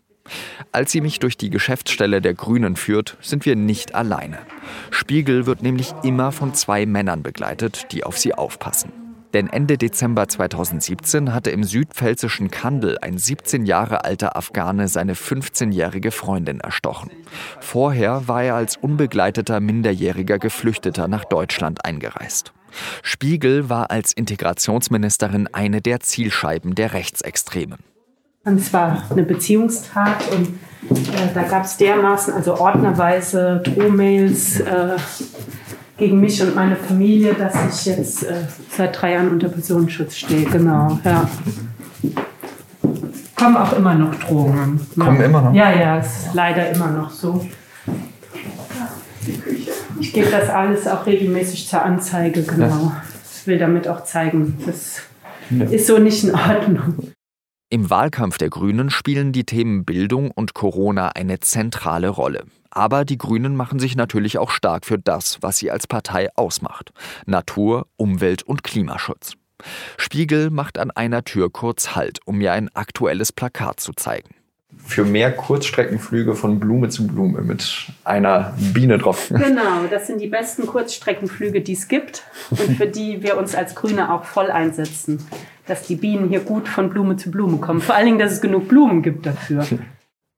Als 0.72 0.92
sie 0.92 1.02
mich 1.02 1.20
durch 1.20 1.38
die 1.38 1.50
Geschäftsstelle 1.50 2.22
der 2.22 2.34
Grünen 2.34 2.76
führt, 2.76 3.18
sind 3.22 3.46
wir 3.46 3.56
nicht 3.56 3.96
alleine. 3.96 4.40
Spiegel 4.90 5.46
wird 5.46 5.62
nämlich 5.62 5.94
immer 6.04 6.32
von 6.32 6.54
zwei 6.54 6.86
Männern 6.86 7.24
begleitet, 7.24 7.88
die 7.92 8.04
auf 8.04 8.18
sie 8.18 8.34
aufpassen. 8.34 8.92
Denn 9.34 9.48
Ende 9.48 9.78
Dezember 9.78 10.28
2017 10.28 11.34
hatte 11.34 11.52
im 11.52 11.64
südpfälzischen 11.64 12.52
Kandel 12.52 12.98
ein 13.02 13.18
17 13.18 13.66
Jahre 13.66 14.04
alter 14.04 14.36
Afghane 14.36 14.88
seine 14.88 15.14
15-jährige 15.14 16.12
Freundin 16.12 16.60
erstochen. 16.60 17.12
Vorher 17.62 18.28
war 18.28 18.44
er 18.44 18.56
als 18.56 18.76
unbegleiteter 18.76 19.60
minderjähriger 19.60 20.38
Geflüchteter 20.38 21.08
nach 21.08 21.24
Deutschland 21.24 21.86
eingereist. 21.86 22.52
Spiegel 23.04 23.70
war 23.70 23.92
als 23.92 24.14
Integrationsministerin 24.14 25.48
eine 25.54 25.82
der 25.82 26.00
Zielscheiben 26.02 26.76
der 26.76 26.94
Rechtsextremen. 26.94 27.80
Und 28.44 28.60
es 28.60 28.74
war 28.74 29.04
eine 29.12 29.22
Beziehungstat 29.22 30.32
und 30.32 30.48
äh, 30.90 31.34
da 31.34 31.44
gab 31.44 31.64
es 31.64 31.78
dermaßen, 31.78 32.34
also 32.34 32.58
ordnerweise 32.60 33.62
Drohmails 33.64 34.60
äh, 34.62 34.96
gegen 35.98 36.20
mich 36.20 36.42
und 36.42 36.56
meine 36.56 36.76
Familie, 36.76 37.36
dass 37.36 37.54
ich 37.70 37.86
jetzt 37.86 38.24
äh, 38.24 38.46
seit 38.76 39.00
drei 39.00 39.14
Jahren 39.14 39.30
unter 39.30 39.48
Personenschutz 39.48 40.16
stehe. 40.16 40.46
Genau, 40.46 40.98
ja. 41.04 41.30
Kommen 43.36 43.58
auch 43.58 43.74
immer 43.74 43.94
noch 43.94 44.16
Drohungen. 44.16 44.88
Kommen 44.98 45.20
ja. 45.20 45.26
immer 45.26 45.42
noch? 45.44 45.54
Ja, 45.54 45.72
ja, 45.72 45.98
ist 46.00 46.34
leider 46.34 46.72
immer 46.72 46.88
noch 46.88 47.12
so. 47.12 47.46
Ich 50.00 50.14
gebe 50.14 50.32
das 50.32 50.50
alles 50.50 50.88
auch 50.88 51.06
regelmäßig 51.06 51.68
zur 51.68 51.84
Anzeige, 51.84 52.42
genau. 52.42 52.92
Ich 53.36 53.46
will 53.46 53.60
damit 53.60 53.88
auch 53.88 54.04
zeigen, 54.04 54.58
das 54.66 55.02
ja. 55.52 55.66
ist 55.66 55.86
so 55.86 56.00
nicht 56.00 56.24
in 56.24 56.34
Ordnung. 56.34 57.12
Im 57.74 57.90
Wahlkampf 57.90 58.38
der 58.38 58.50
Grünen 58.50 58.90
spielen 58.90 59.32
die 59.32 59.46
Themen 59.46 59.86
Bildung 59.86 60.30
und 60.30 60.54
Corona 60.54 61.12
eine 61.16 61.40
zentrale 61.40 62.10
Rolle. 62.10 62.44
Aber 62.70 63.06
die 63.06 63.18
Grünen 63.18 63.56
machen 63.56 63.80
sich 63.80 63.96
natürlich 63.96 64.38
auch 64.38 64.50
stark 64.50 64.86
für 64.86 65.00
das, 65.00 65.38
was 65.40 65.56
sie 65.56 65.72
als 65.72 65.88
Partei 65.88 66.28
ausmacht. 66.36 66.92
Natur, 67.26 67.88
Umwelt 67.96 68.44
und 68.44 68.66
Klimaschutz. 68.66 69.36
Spiegel 69.98 70.50
macht 70.50 70.78
an 70.78 70.92
einer 70.92 71.24
Tür 71.24 71.50
kurz 71.50 71.96
Halt, 71.96 72.20
um 72.26 72.40
mir 72.40 72.52
ein 72.52 72.68
aktuelles 72.76 73.32
Plakat 73.32 73.80
zu 73.80 73.94
zeigen 73.94 74.36
für 74.78 75.04
mehr 75.04 75.32
Kurzstreckenflüge 75.32 76.36
von 76.36 76.60
Blume 76.60 76.90
zu 76.90 77.06
Blume 77.08 77.42
mit 77.42 77.92
einer 78.04 78.54
Biene 78.74 78.98
drauf. 78.98 79.28
Genau, 79.30 79.86
das 79.90 80.08
sind 80.08 80.22
die 80.22 80.28
besten 80.28 80.66
Kurzstreckenflüge, 80.66 81.62
die 81.62 81.74
es 81.74 81.88
gibt 81.88 82.24
und 82.50 82.78
für 82.78 82.88
die 82.88 83.22
wir 83.22 83.38
uns 83.38 83.54
als 83.54 83.76
Grüne 83.76 84.14
auch 84.14 84.24
voll 84.24 84.50
einsetzen, 84.50 85.26
dass 85.68 85.88
die 85.88 85.96
Bienen 85.96 86.30
hier 86.30 86.42
gut 86.42 86.68
von 86.68 86.90
Blume 86.90 87.18
zu 87.18 87.32
Blume 87.32 87.58
kommen. 87.58 87.82
Vor 87.82 87.96
allen 87.96 88.06
Dingen, 88.06 88.20
dass 88.20 88.34
es 88.34 88.42
genug 88.42 88.68
Blumen 88.68 89.02
gibt 89.02 89.26
dafür. 89.26 89.66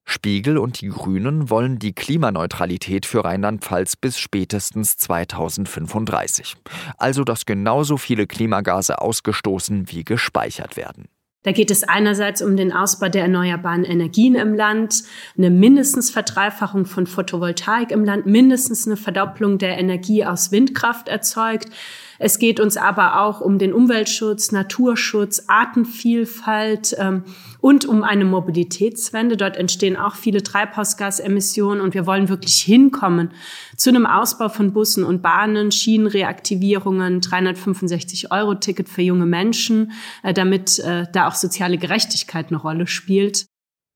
Spiegel 0.05 0.57
und 0.57 0.81
die 0.81 0.89
Grünen 0.89 1.49
wollen 1.49 1.79
die 1.79 1.93
Klimaneutralität 1.93 3.05
für 3.05 3.23
Rheinland-Pfalz 3.23 3.95
bis 3.95 4.19
spätestens 4.19 4.97
2035. 4.97 6.55
Also, 6.97 7.23
dass 7.23 7.45
genauso 7.45 7.97
viele 7.97 8.27
Klimagase 8.27 9.01
ausgestoßen 9.01 9.91
wie 9.91 10.03
gespeichert 10.03 10.75
werden. 10.75 11.07
Da 11.43 11.51
geht 11.51 11.71
es 11.71 11.83
einerseits 11.83 12.41
um 12.41 12.55
den 12.55 12.71
Ausbau 12.71 13.09
der 13.09 13.23
erneuerbaren 13.23 13.83
Energien 13.83 14.35
im 14.35 14.53
Land, 14.53 15.03
eine 15.37 15.49
mindestens 15.49 16.09
Verdreifachung 16.09 16.85
von 16.85 17.05
Photovoltaik 17.05 17.91
im 17.91 18.05
Land, 18.05 18.25
mindestens 18.25 18.87
eine 18.87 18.95
Verdopplung 18.95 19.57
der 19.57 19.77
Energie 19.77 20.25
aus 20.25 20.51
Windkraft 20.51 21.09
erzeugt. 21.09 21.67
Es 22.23 22.39
geht 22.39 22.61
uns 22.61 22.77
aber 22.77 23.19
auch 23.19 23.41
um 23.41 23.57
den 23.59 23.73
Umweltschutz, 23.73 24.53
Naturschutz, 24.53 25.43
Artenvielfalt 25.47 26.95
ähm, 26.97 27.25
und 27.59 27.83
um 27.83 28.01
eine 28.01 28.23
Mobilitätswende. 28.23 29.35
Dort 29.35 29.57
entstehen 29.57 29.97
auch 29.97 30.15
viele 30.15 30.41
Treibhausgasemissionen 30.41 31.81
und 31.81 31.93
wir 31.93 32.07
wollen 32.07 32.29
wirklich 32.29 32.61
hinkommen 32.61 33.31
zu 33.75 33.89
einem 33.89 34.05
Ausbau 34.05 34.47
von 34.47 34.71
Bussen 34.71 35.03
und 35.03 35.21
Bahnen, 35.21 35.73
Schienenreaktivierungen, 35.73 37.19
365 37.19 38.31
Euro 38.31 38.55
Ticket 38.55 38.87
für 38.87 39.01
junge 39.01 39.25
Menschen, 39.25 39.91
äh, 40.23 40.33
damit 40.33 40.79
äh, 40.79 41.07
da 41.11 41.27
auch 41.27 41.35
soziale 41.35 41.77
Gerechtigkeit 41.77 42.47
eine 42.47 42.57
Rolle 42.57 42.87
spielt. 42.87 43.47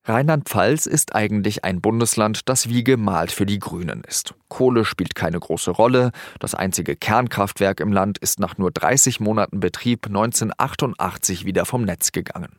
Rheinland-Pfalz 0.07 0.85
ist 0.85 1.15
eigentlich 1.15 1.65
ein 1.65 1.81
Bundesland, 1.81 2.47
das 2.47 2.69
wie 2.69 2.83
gemalt 2.83 3.31
für 3.31 3.45
die 3.45 3.59
Grünen 3.59 4.03
ist. 4.07 4.35
Kohle 4.47 4.85
spielt 4.85 5.15
keine 5.15 5.37
große 5.37 5.71
Rolle. 5.71 6.11
Das 6.39 6.55
einzige 6.55 6.95
Kernkraftwerk 6.95 7.81
im 7.81 7.91
Land 7.91 8.17
ist 8.17 8.39
nach 8.39 8.57
nur 8.57 8.71
30 8.71 9.19
Monaten 9.19 9.59
Betrieb 9.59 10.07
1988 10.07 11.43
wieder 11.43 11.65
vom 11.65 11.83
Netz 11.83 12.13
gegangen. 12.13 12.55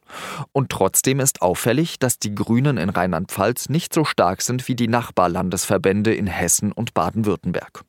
Und 0.53 0.71
trotzdem 0.71 1.21
ist 1.21 1.41
auffällig, 1.41 1.99
dass 1.99 2.19
die 2.19 2.35
Grünen 2.35 2.77
in 2.77 2.91
Rheinland-Pfalz 2.91 3.71
nicht 3.71 3.95
so 3.95 4.05
stark 4.05 4.43
sind 4.43 4.69
wie 4.69 4.77
die 4.77 4.89
Nachbarlandesverbände 4.89 6.15
in 6.15 6.27
Hessen 6.27 6.71
und 6.71 6.93
Baden-Württemberg. 6.93 7.83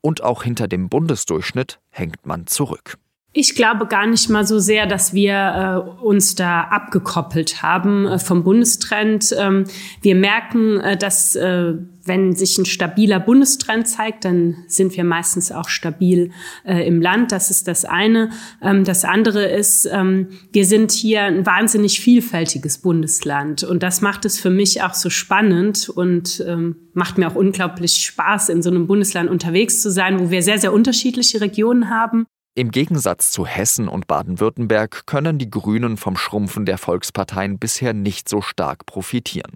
Und 0.00 0.22
auch 0.22 0.44
hinter 0.44 0.68
dem 0.68 0.88
Bundesdurchschnitt 0.88 1.80
hängt 1.90 2.24
man 2.24 2.46
zurück. 2.46 2.98
Ich 3.34 3.54
glaube 3.54 3.86
gar 3.86 4.06
nicht 4.06 4.28
mal 4.28 4.46
so 4.46 4.58
sehr, 4.58 4.86
dass 4.86 5.14
wir 5.14 5.86
äh, 5.88 6.04
uns 6.04 6.34
da 6.34 6.64
abgekoppelt 6.64 7.62
haben 7.62 8.06
äh, 8.06 8.18
vom 8.18 8.44
Bundestrend. 8.44 9.34
Ähm, 9.38 9.64
wir 10.02 10.14
merken, 10.14 10.78
äh, 10.80 10.98
dass 10.98 11.34
äh, 11.34 11.72
wenn 12.04 12.34
sich 12.34 12.58
ein 12.58 12.66
stabiler 12.66 13.20
Bundestrend 13.20 13.88
zeigt, 13.88 14.26
dann 14.26 14.56
sind 14.66 14.94
wir 14.98 15.04
meistens 15.04 15.50
auch 15.50 15.70
stabil 15.70 16.30
äh, 16.64 16.86
im 16.86 17.00
Land. 17.00 17.32
Das 17.32 17.50
ist 17.50 17.68
das 17.68 17.86
eine. 17.86 18.30
Ähm, 18.60 18.84
das 18.84 19.06
andere 19.06 19.46
ist, 19.46 19.88
ähm, 19.90 20.28
wir 20.52 20.66
sind 20.66 20.92
hier 20.92 21.22
ein 21.22 21.46
wahnsinnig 21.46 22.00
vielfältiges 22.00 22.78
Bundesland. 22.78 23.64
Und 23.64 23.82
das 23.82 24.02
macht 24.02 24.26
es 24.26 24.38
für 24.38 24.50
mich 24.50 24.82
auch 24.82 24.94
so 24.94 25.08
spannend 25.08 25.88
und 25.88 26.44
ähm, 26.46 26.76
macht 26.92 27.16
mir 27.16 27.28
auch 27.28 27.36
unglaublich 27.36 27.92
Spaß, 27.92 28.50
in 28.50 28.60
so 28.60 28.68
einem 28.68 28.86
Bundesland 28.86 29.30
unterwegs 29.30 29.80
zu 29.80 29.90
sein, 29.90 30.20
wo 30.20 30.30
wir 30.30 30.42
sehr, 30.42 30.58
sehr 30.58 30.74
unterschiedliche 30.74 31.40
Regionen 31.40 31.88
haben. 31.88 32.26
Im 32.54 32.70
Gegensatz 32.70 33.30
zu 33.30 33.46
Hessen 33.46 33.88
und 33.88 34.06
Baden-Württemberg 34.06 35.06
können 35.06 35.38
die 35.38 35.48
Grünen 35.48 35.96
vom 35.96 36.18
Schrumpfen 36.18 36.66
der 36.66 36.76
Volksparteien 36.76 37.58
bisher 37.58 37.94
nicht 37.94 38.28
so 38.28 38.42
stark 38.42 38.84
profitieren. 38.84 39.52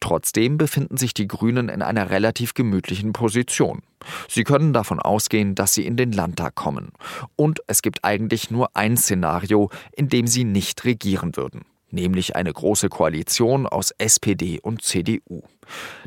Trotzdem 0.00 0.58
befinden 0.58 0.96
sich 0.96 1.14
die 1.14 1.28
Grünen 1.28 1.68
in 1.68 1.82
einer 1.82 2.10
relativ 2.10 2.54
gemütlichen 2.54 3.12
Position. 3.12 3.82
Sie 4.28 4.42
können 4.42 4.72
davon 4.72 4.98
ausgehen, 4.98 5.54
dass 5.54 5.74
sie 5.74 5.86
in 5.86 5.96
den 5.96 6.10
Landtag 6.10 6.56
kommen. 6.56 6.90
Und 7.36 7.60
es 7.68 7.80
gibt 7.80 8.04
eigentlich 8.04 8.50
nur 8.50 8.70
ein 8.74 8.96
Szenario, 8.96 9.70
in 9.92 10.08
dem 10.08 10.26
sie 10.26 10.42
nicht 10.42 10.84
regieren 10.84 11.36
würden 11.36 11.64
nämlich 11.92 12.36
eine 12.36 12.52
große 12.52 12.88
Koalition 12.88 13.66
aus 13.66 13.90
SPD 13.92 14.60
und 14.60 14.82
CDU. 14.82 15.42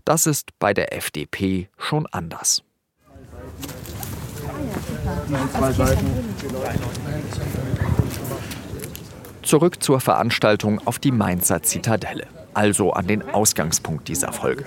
Das 0.05 0.27
ist 0.27 0.51
bei 0.59 0.73
der 0.73 0.95
FDP 0.95 1.69
schon 1.77 2.05
anders. 2.07 2.63
Zurück 9.41 9.81
zur 9.81 9.99
Veranstaltung 9.99 10.79
auf 10.85 10.99
die 10.99 11.11
Mainzer 11.11 11.63
Zitadelle, 11.63 12.27
also 12.53 12.93
an 12.93 13.07
den 13.07 13.27
Ausgangspunkt 13.29 14.07
dieser 14.07 14.31
Folge. 14.31 14.65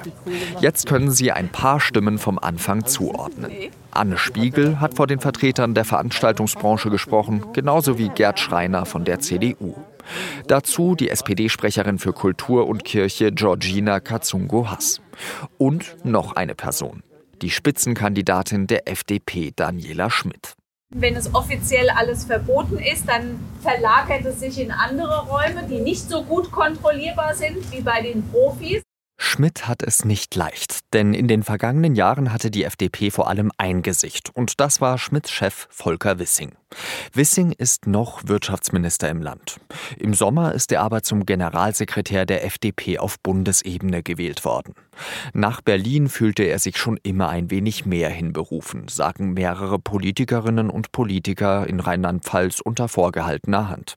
Jetzt 0.60 0.86
können 0.86 1.10
Sie 1.10 1.30
ein 1.30 1.50
paar 1.50 1.78
Stimmen 1.78 2.18
vom 2.18 2.38
Anfang 2.38 2.84
zuordnen. 2.84 3.52
Anne 3.92 4.18
Spiegel 4.18 4.80
hat 4.80 4.94
vor 4.94 5.06
den 5.06 5.20
Vertretern 5.20 5.74
der 5.74 5.84
Veranstaltungsbranche 5.84 6.90
gesprochen, 6.90 7.44
genauso 7.52 7.98
wie 7.98 8.08
Gerd 8.08 8.40
Schreiner 8.40 8.86
von 8.86 9.04
der 9.04 9.20
CDU. 9.20 9.74
Dazu 10.48 10.94
die 10.94 11.10
SPD-Sprecherin 11.10 11.98
für 11.98 12.12
Kultur 12.12 12.66
und 12.66 12.84
Kirche 12.84 13.30
Georgina 13.30 14.00
Katsungo-Hass. 14.00 15.00
Und 15.58 15.96
noch 16.04 16.34
eine 16.34 16.54
Person, 16.54 17.02
die 17.42 17.50
Spitzenkandidatin 17.50 18.66
der 18.66 18.88
FDP 18.88 19.52
Daniela 19.54 20.10
Schmidt. 20.10 20.54
Wenn 20.94 21.16
es 21.16 21.34
offiziell 21.34 21.90
alles 21.90 22.24
verboten 22.24 22.78
ist, 22.78 23.08
dann 23.08 23.40
verlagert 23.62 24.24
es 24.26 24.40
sich 24.40 24.60
in 24.60 24.70
andere 24.70 25.26
Räume, 25.26 25.66
die 25.68 25.80
nicht 25.80 26.08
so 26.08 26.22
gut 26.22 26.52
kontrollierbar 26.52 27.34
sind 27.34 27.72
wie 27.72 27.80
bei 27.80 28.02
den 28.02 28.22
Profis. 28.30 28.82
Schmidt 29.24 29.68
hat 29.68 29.84
es 29.84 30.04
nicht 30.04 30.34
leicht, 30.34 30.92
denn 30.92 31.14
in 31.14 31.28
den 31.28 31.44
vergangenen 31.44 31.94
Jahren 31.94 32.32
hatte 32.32 32.50
die 32.50 32.64
FDP 32.64 33.12
vor 33.12 33.28
allem 33.28 33.52
ein 33.56 33.82
Gesicht, 33.82 34.34
und 34.34 34.58
das 34.58 34.80
war 34.80 34.98
Schmidts 34.98 35.30
Chef 35.30 35.68
Volker 35.70 36.18
Wissing. 36.18 36.52
Wissing 37.14 37.52
ist 37.52 37.86
noch 37.86 38.22
Wirtschaftsminister 38.26 39.08
im 39.08 39.22
Land. 39.22 39.60
Im 39.96 40.12
Sommer 40.12 40.52
ist 40.52 40.72
er 40.72 40.82
aber 40.82 41.04
zum 41.04 41.24
Generalsekretär 41.24 42.26
der 42.26 42.44
FDP 42.44 42.98
auf 42.98 43.20
Bundesebene 43.20 44.02
gewählt 44.02 44.44
worden. 44.44 44.74
Nach 45.32 45.60
Berlin 45.60 46.08
fühlte 46.08 46.42
er 46.42 46.58
sich 46.58 46.76
schon 46.76 46.98
immer 47.04 47.28
ein 47.28 47.48
wenig 47.50 47.86
mehr 47.86 48.10
hinberufen, 48.10 48.88
sagen 48.88 49.34
mehrere 49.34 49.78
Politikerinnen 49.78 50.68
und 50.68 50.90
Politiker 50.90 51.66
in 51.68 51.78
Rheinland-Pfalz 51.78 52.60
unter 52.60 52.88
vorgehaltener 52.88 53.68
Hand. 53.68 53.96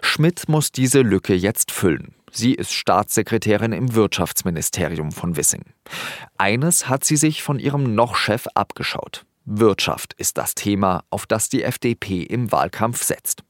Schmidt 0.00 0.48
muss 0.48 0.72
diese 0.72 1.02
Lücke 1.02 1.34
jetzt 1.34 1.70
füllen. 1.70 2.15
Sie 2.36 2.52
ist 2.52 2.74
Staatssekretärin 2.74 3.72
im 3.72 3.94
Wirtschaftsministerium 3.94 5.10
von 5.10 5.38
Wissing. 5.38 5.64
Eines 6.36 6.86
hat 6.86 7.02
sie 7.02 7.16
sich 7.16 7.42
von 7.42 7.58
ihrem 7.58 7.94
Noch-Chef 7.94 8.46
abgeschaut. 8.54 9.24
Wirtschaft 9.46 10.12
ist 10.18 10.36
das 10.36 10.54
Thema, 10.54 11.04
auf 11.08 11.24
das 11.24 11.48
die 11.48 11.62
FDP 11.62 12.24
im 12.24 12.52
Wahlkampf 12.52 13.02
setzt. 13.02 13.42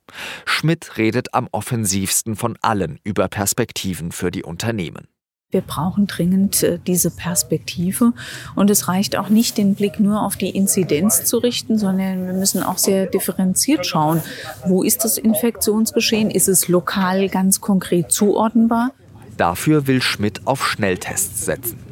Schmidt 0.45 0.99
redet 0.99 1.35
am 1.35 1.49
offensivsten 1.51 2.37
von 2.37 2.57
allen 2.61 3.01
über 3.03 3.27
Perspektiven 3.27 4.13
für 4.13 4.31
die 4.31 4.45
Unternehmen. 4.45 5.09
Wir 5.53 5.61
brauchen 5.61 6.09
dringend 6.09 6.65
äh, 6.65 6.81
diese 6.85 7.11
Perspektive. 7.13 8.13
Und 8.57 8.69
es 8.69 8.89
reicht 8.89 9.17
auch 9.17 9.29
nicht, 9.29 9.59
den 9.59 9.77
Blick 9.77 10.01
nur 10.01 10.23
auf 10.23 10.35
die 10.35 10.51
Inzidenz 10.51 11.25
zu 11.25 11.39
richten, 11.39 11.79
sondern 11.79 12.27
wir 12.27 12.33
müssen 12.33 12.65
auch 12.65 12.79
sehr 12.79 13.07
differenziert 13.07 13.87
schauen. 13.87 14.23
Wo 14.67 14.83
ist 14.83 15.05
das 15.05 15.19
Infektionsgeschehen? 15.19 16.33
Ist 16.33 16.49
es 16.49 16.67
lokal 16.67 17.29
ganz 17.29 17.61
konkret 17.61 18.11
zuordnenbar? 18.11 18.91
Dafür 19.37 19.87
will 19.87 20.03
Schmidt 20.03 20.49
auf 20.49 20.67
Schnelltests 20.67 21.45
setzen. 21.45 21.86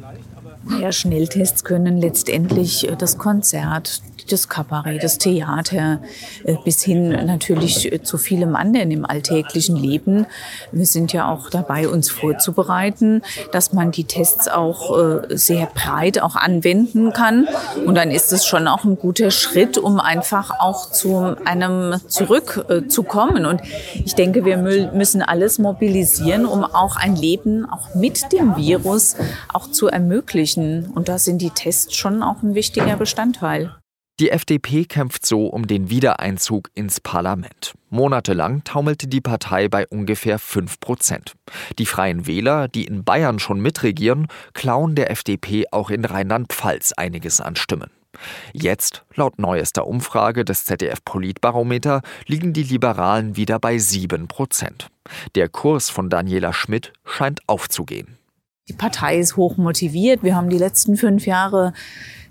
Ja, 0.67 0.91
Schnelltests 0.91 1.63
können 1.63 1.97
letztendlich 1.97 2.89
äh, 2.89 2.95
das 2.97 3.19
Konzert, 3.19 4.01
das 4.29 4.49
Kabarett, 4.49 5.03
das 5.03 5.19
Theater, 5.19 6.01
äh, 6.43 6.55
bis 6.65 6.81
hin 6.83 7.09
natürlich 7.09 7.91
äh, 7.91 8.01
zu 8.01 8.17
vielem 8.17 8.55
anderen 8.55 8.89
im 8.89 9.05
alltäglichen 9.05 9.75
Leben. 9.75 10.25
Wir 10.71 10.87
sind 10.87 11.13
ja 11.13 11.31
auch 11.31 11.51
dabei, 11.51 11.87
uns 11.87 12.09
vorzubereiten, 12.09 13.21
dass 13.51 13.73
man 13.73 13.91
die 13.91 14.05
Tests 14.05 14.47
auch 14.47 15.21
sehr 15.29 15.67
breit 15.67 16.21
auch 16.21 16.35
anwenden 16.35 17.13
kann. 17.13 17.47
Und 17.85 17.95
dann 17.95 18.11
ist 18.11 18.33
es 18.33 18.45
schon 18.45 18.67
auch 18.67 18.83
ein 18.83 18.97
guter 18.97 19.31
Schritt, 19.31 19.77
um 19.77 19.99
einfach 19.99 20.51
auch 20.59 20.91
zu 20.91 21.35
einem 21.45 21.95
zurückzukommen. 22.07 23.45
Und 23.45 23.61
ich 23.93 24.15
denke, 24.15 24.45
wir 24.45 24.57
müssen 24.57 25.21
alles 25.21 25.59
mobilisieren, 25.59 26.45
um 26.45 26.63
auch 26.63 26.95
ein 26.95 27.15
Leben 27.15 27.69
auch 27.69 27.93
mit 27.95 28.31
dem 28.31 28.55
Virus 28.55 29.15
auch 29.53 29.69
zu 29.69 29.87
ermöglichen. 29.87 30.54
Und 30.57 31.07
da 31.07 31.17
sind 31.17 31.41
die 31.41 31.49
Tests 31.49 31.95
schon 31.95 32.23
auch 32.23 32.41
ein 32.43 32.55
wichtiger 32.55 32.95
Bestandteil. 32.97 33.75
Die 34.21 34.31
FDP 34.31 34.85
kämpft 34.85 35.25
so 35.25 35.47
um 35.47 35.67
den 35.67 35.89
Wiedereinzug 35.89 36.69
ins 36.73 37.01
Parlament. 37.01 37.73
Monatelang 37.89 38.63
taumelte 38.63 39.07
die 39.07 39.19
Partei 39.19 39.67
bei 39.67 39.85
ungefähr 39.87 40.39
5 40.39 40.79
Prozent. 40.79 41.33
Die 41.79 41.85
Freien 41.85 42.25
Wähler, 42.25 42.69
die 42.69 42.85
in 42.85 43.03
Bayern 43.03 43.39
schon 43.39 43.59
mitregieren, 43.59 44.27
klauen 44.53 44.95
der 44.95 45.11
FDP 45.11 45.65
auch 45.71 45.89
in 45.89 46.05
Rheinland-Pfalz 46.05 46.93
einiges 46.93 47.41
an 47.41 47.57
Stimmen. 47.57 47.91
Jetzt, 48.53 49.03
laut 49.15 49.37
neuester 49.37 49.85
Umfrage 49.85 50.45
des 50.45 50.63
ZDF 50.63 51.03
Politbarometer, 51.03 52.01
liegen 52.25 52.53
die 52.53 52.63
Liberalen 52.63 53.35
wieder 53.35 53.59
bei 53.59 53.77
7 53.77 54.29
Prozent. 54.29 54.87
Der 55.35 55.49
Kurs 55.49 55.89
von 55.89 56.09
Daniela 56.09 56.53
Schmidt 56.53 56.93
scheint 57.03 57.41
aufzugehen. 57.47 58.17
Die 58.67 58.73
Partei 58.73 59.19
ist 59.19 59.37
hoch 59.37 59.57
motiviert. 59.57 60.23
Wir 60.23 60.35
haben 60.35 60.49
die 60.49 60.57
letzten 60.57 60.97
fünf 60.97 61.27
Jahre 61.27 61.73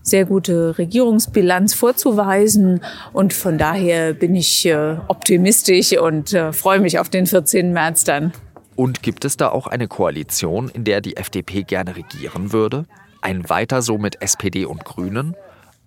sehr 0.03 0.25
gute 0.25 0.77
Regierungsbilanz 0.79 1.75
vorzuweisen. 1.75 2.81
Und 3.13 3.33
von 3.33 3.57
daher 3.57 4.15
bin 4.15 4.35
ich 4.35 4.67
äh, 4.67 4.97
optimistisch 5.07 5.97
und 5.97 6.33
äh, 6.33 6.53
freue 6.53 6.81
mich 6.81 6.99
auf 6.99 7.09
den 7.09 7.27
14. 7.27 7.73
März 7.73 8.03
dann. 8.03 8.33
Und 8.75 9.05
gibt 9.05 9.25
es 9.25 9.37
da 9.37 9.51
auch 9.51 9.69
eine 9.69 9.87
Koalition, 9.87 10.69
in 10.69 10.83
der 10.83 11.01
die 11.01 11.17
FDP 11.17 11.63
gerne 11.63 11.95
regieren 11.95 12.53
würde? 12.53 12.87
Ein 13.21 13.49
Weiter 13.49 13.81
so 13.81 13.97
mit 13.97 14.21
SPD 14.21 14.65
und 14.65 14.85
Grünen? 14.85 15.37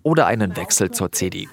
Oder 0.02 0.26
einen 0.26 0.56
Wechsel 0.56 0.90
zur 0.90 1.12
CDU? 1.12 1.48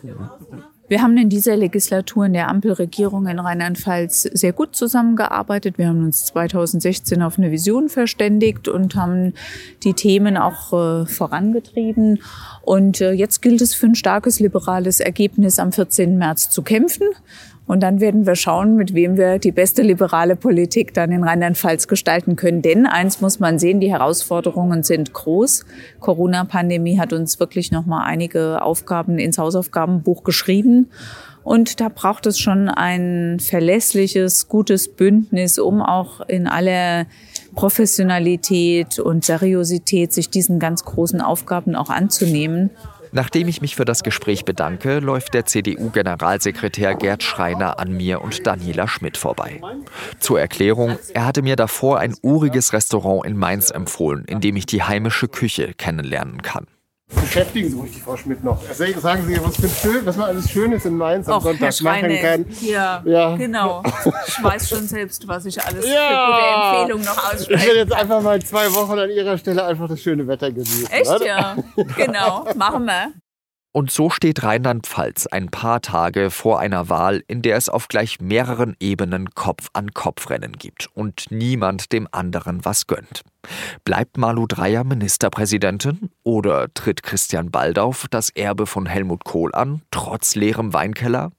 Wir 0.88 1.02
haben 1.02 1.18
in 1.18 1.30
dieser 1.30 1.58
Legislatur 1.58 2.28
in 2.28 2.34
der 2.34 2.48
Ampelregierung 2.48 3.26
in 3.26 3.40
Rheinland-Pfalz 3.40 4.22
sehr 4.22 4.54
gut 4.54 4.76
zusammengearbeitet. 4.76 5.80
Wir 5.80 5.88
haben 5.88 6.04
uns 6.04 6.26
2016 6.26 7.24
auf 7.24 7.40
eine 7.40 7.52
Vision 7.52 7.90
verständigt 7.90 8.68
und 8.68 8.96
haben 8.96 9.34
die 9.84 9.94
Themen 9.94 10.38
auch 10.38 10.74
äh, 10.74 11.06
vorangetrieben. 11.08 12.22
Und 12.66 13.00
äh, 13.00 13.12
jetzt 13.12 13.44
gilt 13.44 13.62
es 13.62 13.76
für 13.76 13.86
ein 13.86 13.96
starkes 13.96 14.40
liberales 14.40 15.00
Ergebnis 15.00 15.60
am 15.60 15.72
14. 15.72 16.18
März 16.18 16.50
zu 16.50 16.64
kämpfen. 16.64 17.08
Und 17.68 17.82
dann 17.82 18.00
werden 18.00 18.26
wir 18.26 18.36
schauen, 18.36 18.76
mit 18.76 18.94
wem 18.94 19.18
wir 19.18 19.40
die 19.40 19.52
beste 19.52 19.82
liberale 19.82 20.36
Politik 20.36 20.94
dann 20.94 21.12
in 21.12 21.24
Rheinland-Pfalz 21.24 21.88
gestalten 21.88 22.36
können. 22.36 22.62
Denn 22.62 22.86
eins 22.86 23.22
muss 23.22 23.40
man 23.40 23.60
sehen, 23.60 23.80
die 23.80 23.92
Herausforderungen 23.92 24.84
sind 24.84 25.14
groß. 25.14 25.66
Corona-Pandemie 26.00 27.00
hat 27.00 27.14
uns 27.14 27.40
wirklich 27.40 27.72
noch 27.72 27.86
mal 27.86 28.04
einige 28.04 28.62
Aufgaben 28.62 29.18
ins 29.20 29.38
Hausaufgabenbuch 29.38 30.24
geschrieben. 30.24 30.90
Und 31.44 31.80
da 31.80 31.90
braucht 31.90 32.26
es 32.26 32.40
schon 32.40 32.70
ein 32.70 33.40
verlässliches, 33.40 34.48
gutes 34.48 34.88
Bündnis, 34.88 35.60
um 35.60 35.82
auch 35.82 36.22
in 36.22 36.48
aller 36.48 37.06
Professionalität 37.56 39.00
und 39.00 39.26
Seriosität 39.26 40.14
sich 40.14 40.30
diesen 40.30 40.60
ganz 40.60 40.84
großen 40.84 41.22
Aufgaben 41.22 41.76
auch 41.76 41.90
anzunehmen. 41.90 42.70
Nachdem 43.12 43.48
ich 43.48 43.62
mich 43.62 43.78
für 43.78 43.86
das 43.86 44.04
Gespräch 44.04 44.44
bedanke, 44.44 45.00
läuft 45.00 45.34
der 45.34 45.46
CDU-Generalsekretär 45.46 46.96
Gerd 46.96 47.24
Schreiner 47.24 47.80
an 47.80 47.94
mir 47.94 48.22
und 48.22 48.46
Daniela 48.46 48.90
Schmidt 48.90 49.16
vorbei. 49.16 49.62
Zur 50.20 50.40
Erklärung, 50.40 50.98
er 51.14 51.26
hatte 51.26 51.42
mir 51.42 51.56
davor 51.56 52.00
ein 52.00 52.16
uriges 52.22 52.74
Restaurant 52.74 53.26
in 53.26 53.38
Mainz 53.38 53.72
empfohlen, 53.72 54.26
in 54.26 54.42
dem 54.42 54.58
ich 54.58 54.66
die 54.66 54.84
heimische 54.84 55.30
Küche 55.30 55.74
kennenlernen 55.78 56.42
kann 56.42 56.68
beschäftigen 57.16 57.70
Sie 57.70 57.76
ruhig 57.76 57.92
die 57.92 58.00
Frau 58.00 58.18
Schmidt 58.18 58.44
noch. 58.44 58.62
Sagen 58.74 59.26
Sie, 59.28 59.40
was, 59.44 59.56
für 59.56 59.70
schön, 59.70 60.06
was 60.06 60.18
man 60.18 60.30
alles 60.30 60.50
Schönes 60.50 60.86
in 60.86 60.98
Mainz 60.98 61.28
am 61.28 61.38
Och, 61.38 61.44
Sonntag 61.44 61.82
machen 61.82 62.18
kann. 62.22 62.46
Ja, 62.62 63.02
ja, 63.06 63.36
genau. 63.36 63.84
Ich 64.28 64.44
weiß 64.44 64.70
schon 64.70 64.88
selbst, 64.88 65.28
was 65.28 65.46
ich 65.46 65.62
alles 65.62 65.86
ja. 65.88 65.92
für 66.08 66.32
gute 66.32 66.98
Empfehlungen 66.98 67.06
noch 67.06 67.34
ausspreche. 67.34 67.54
Ich 67.54 67.66
werde 67.68 67.80
jetzt 67.80 67.94
einfach 67.94 68.22
mal 68.22 68.42
zwei 68.42 68.72
Wochen 68.74 69.00
an 69.00 69.10
Ihrer 69.10 69.38
Stelle 69.38 69.64
einfach 69.66 69.88
das 69.88 70.02
schöne 70.02 70.28
Wetter 70.28 70.52
genießen. 70.52 70.90
Echt, 70.92 71.10
oder? 71.10 71.26
ja? 71.26 71.56
Genau, 71.98 72.46
machen 72.56 72.86
wir. 72.86 73.14
Und 73.76 73.92
so 73.92 74.10
steht 74.10 74.42
Rheinland-Pfalz 74.42 75.28
ein 75.28 75.50
paar 75.50 75.82
Tage 75.82 76.32
vor 76.32 76.62
einer 76.62 76.88
Wahl, 76.88 77.26
in 77.28 77.42
der 77.42 77.58
es 77.58 77.68
auf 77.68 77.90
gleich 77.90 78.22
mehreren 78.22 78.78
Ebenen 78.80 79.32
Kopf-an-Kopf-Rennen 79.36 80.54
gibt 80.54 80.88
und 80.94 81.26
niemand 81.30 81.92
dem 81.92 82.08
anderen 82.10 82.64
was 82.64 82.88
gönnt. 82.88 83.24
Bleibt 83.84 84.18
Malu 84.18 84.48
Dreyer 84.48 84.86
Ministerpräsidentin 84.86 86.10
oder 86.24 86.74
tritt 86.74 87.04
Christian 87.04 87.52
Baldauf 87.52 88.08
das 88.10 88.30
Erbe 88.30 88.66
von 88.66 88.86
Helmut 88.86 89.26
Kohl 89.26 89.54
an, 89.54 89.82
trotz 89.92 90.36
leerem 90.36 90.72
Weinkeller? 90.72 91.34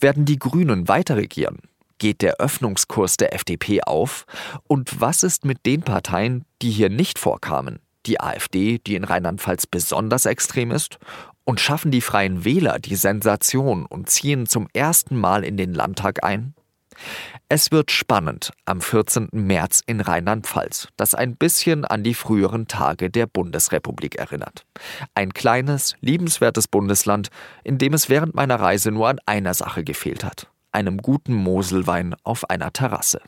Werden 0.00 0.24
die 0.24 0.40
Grünen 0.40 0.88
weiter 0.88 1.16
regieren? 1.16 1.58
Geht 1.98 2.22
der 2.22 2.40
Öffnungskurs 2.40 3.18
der 3.18 3.32
FDP 3.34 3.82
auf? 3.82 4.24
Und 4.66 5.00
was 5.00 5.22
ist 5.22 5.44
mit 5.44 5.64
den 5.64 5.82
Parteien, 5.82 6.44
die 6.60 6.72
hier 6.72 6.90
nicht 6.90 7.20
vorkamen? 7.20 7.78
Die 8.06 8.20
AfD, 8.20 8.78
die 8.78 8.94
in 8.94 9.04
Rheinland-Pfalz 9.04 9.66
besonders 9.66 10.24
extrem 10.24 10.70
ist, 10.70 10.98
und 11.48 11.60
schaffen 11.60 11.90
die 11.90 12.02
Freien 12.02 12.44
Wähler 12.44 12.78
die 12.78 12.94
Sensation 12.94 13.86
und 13.86 14.10
ziehen 14.10 14.44
zum 14.44 14.68
ersten 14.74 15.16
Mal 15.16 15.44
in 15.44 15.56
den 15.56 15.72
Landtag 15.72 16.22
ein? 16.22 16.52
Es 17.48 17.72
wird 17.72 17.90
spannend 17.90 18.52
am 18.66 18.82
14. 18.82 19.30
März 19.32 19.80
in 19.86 20.02
Rheinland-Pfalz, 20.02 20.88
das 20.98 21.14
ein 21.14 21.36
bisschen 21.36 21.86
an 21.86 22.02
die 22.02 22.12
früheren 22.12 22.68
Tage 22.68 23.08
der 23.08 23.26
Bundesrepublik 23.26 24.16
erinnert. 24.16 24.66
Ein 25.14 25.32
kleines, 25.32 25.94
liebenswertes 26.02 26.68
Bundesland, 26.68 27.28
in 27.64 27.78
dem 27.78 27.94
es 27.94 28.10
während 28.10 28.34
meiner 28.34 28.60
Reise 28.60 28.90
nur 28.90 29.08
an 29.08 29.18
einer 29.24 29.54
Sache 29.54 29.84
gefehlt 29.84 30.24
hat, 30.24 30.48
einem 30.72 30.98
guten 30.98 31.32
Moselwein 31.32 32.14
auf 32.24 32.50
einer 32.50 32.74
Terrasse. 32.74 33.22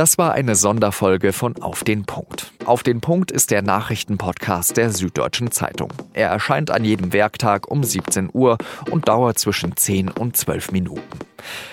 Das 0.00 0.16
war 0.16 0.32
eine 0.32 0.54
Sonderfolge 0.54 1.34
von 1.34 1.60
Auf 1.60 1.84
den 1.84 2.06
Punkt. 2.06 2.54
Auf 2.64 2.82
den 2.82 3.02
Punkt 3.02 3.30
ist 3.30 3.50
der 3.50 3.60
Nachrichtenpodcast 3.60 4.78
der 4.78 4.88
Süddeutschen 4.88 5.50
Zeitung. 5.50 5.92
Er 6.14 6.30
erscheint 6.30 6.70
an 6.70 6.86
jedem 6.86 7.12
Werktag 7.12 7.70
um 7.70 7.84
17 7.84 8.30
Uhr 8.32 8.56
und 8.90 9.08
dauert 9.08 9.38
zwischen 9.38 9.76
10 9.76 10.08
und 10.08 10.38
12 10.38 10.72
Minuten. 10.72 11.02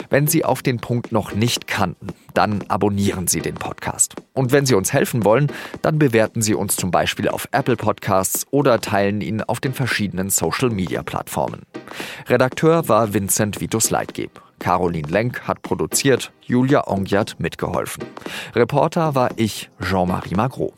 Wenn 0.09 0.27
Sie 0.27 0.43
Auf 0.43 0.61
den 0.61 0.79
Punkt 0.79 1.13
noch 1.13 1.35
nicht 1.35 1.67
kannten, 1.67 2.07
dann 2.33 2.65
abonnieren 2.67 3.27
Sie 3.27 3.39
den 3.39 3.55
Podcast. 3.55 4.15
Und 4.33 4.51
wenn 4.51 4.65
Sie 4.65 4.75
uns 4.75 4.91
helfen 4.91 5.23
wollen, 5.23 5.47
dann 5.81 5.97
bewerten 5.97 6.41
Sie 6.41 6.53
uns 6.53 6.75
zum 6.75 6.91
Beispiel 6.91 7.29
auf 7.29 7.47
Apple 7.53 7.77
Podcasts 7.77 8.45
oder 8.51 8.81
teilen 8.81 9.21
ihn 9.21 9.41
auf 9.41 9.61
den 9.61 9.73
verschiedenen 9.73 10.31
Social-Media-Plattformen. 10.31 11.61
Redakteur 12.27 12.89
war 12.89 13.13
Vincent 13.13 13.61
Vitus 13.61 13.89
Leitgeb. 13.89 14.41
Caroline 14.59 15.07
Lenk 15.07 15.47
hat 15.47 15.61
produziert, 15.61 16.31
Julia 16.41 16.87
Ongiat 16.87 17.35
mitgeholfen. 17.39 18.03
Reporter 18.55 19.15
war 19.15 19.29
ich, 19.35 19.69
Jean-Marie 19.81 20.35
Magro. 20.35 20.73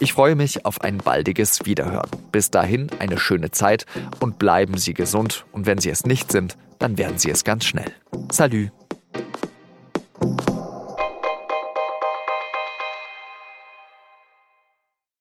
Ich 0.00 0.12
freue 0.12 0.34
mich 0.34 0.66
auf 0.66 0.80
ein 0.80 0.98
baldiges 0.98 1.64
Wiederhören. 1.64 2.10
Bis 2.32 2.50
dahin 2.50 2.88
eine 2.98 3.18
schöne 3.18 3.50
Zeit 3.50 3.86
und 4.20 4.38
bleiben 4.38 4.76
Sie 4.76 4.94
gesund. 4.94 5.44
Und 5.52 5.66
wenn 5.66 5.78
Sie 5.78 5.90
es 5.90 6.04
nicht 6.04 6.32
sind, 6.32 6.56
dann 6.78 6.98
werden 6.98 7.18
Sie 7.18 7.30
es 7.30 7.44
ganz 7.44 7.64
schnell. 7.64 7.92
Salü! 8.30 8.70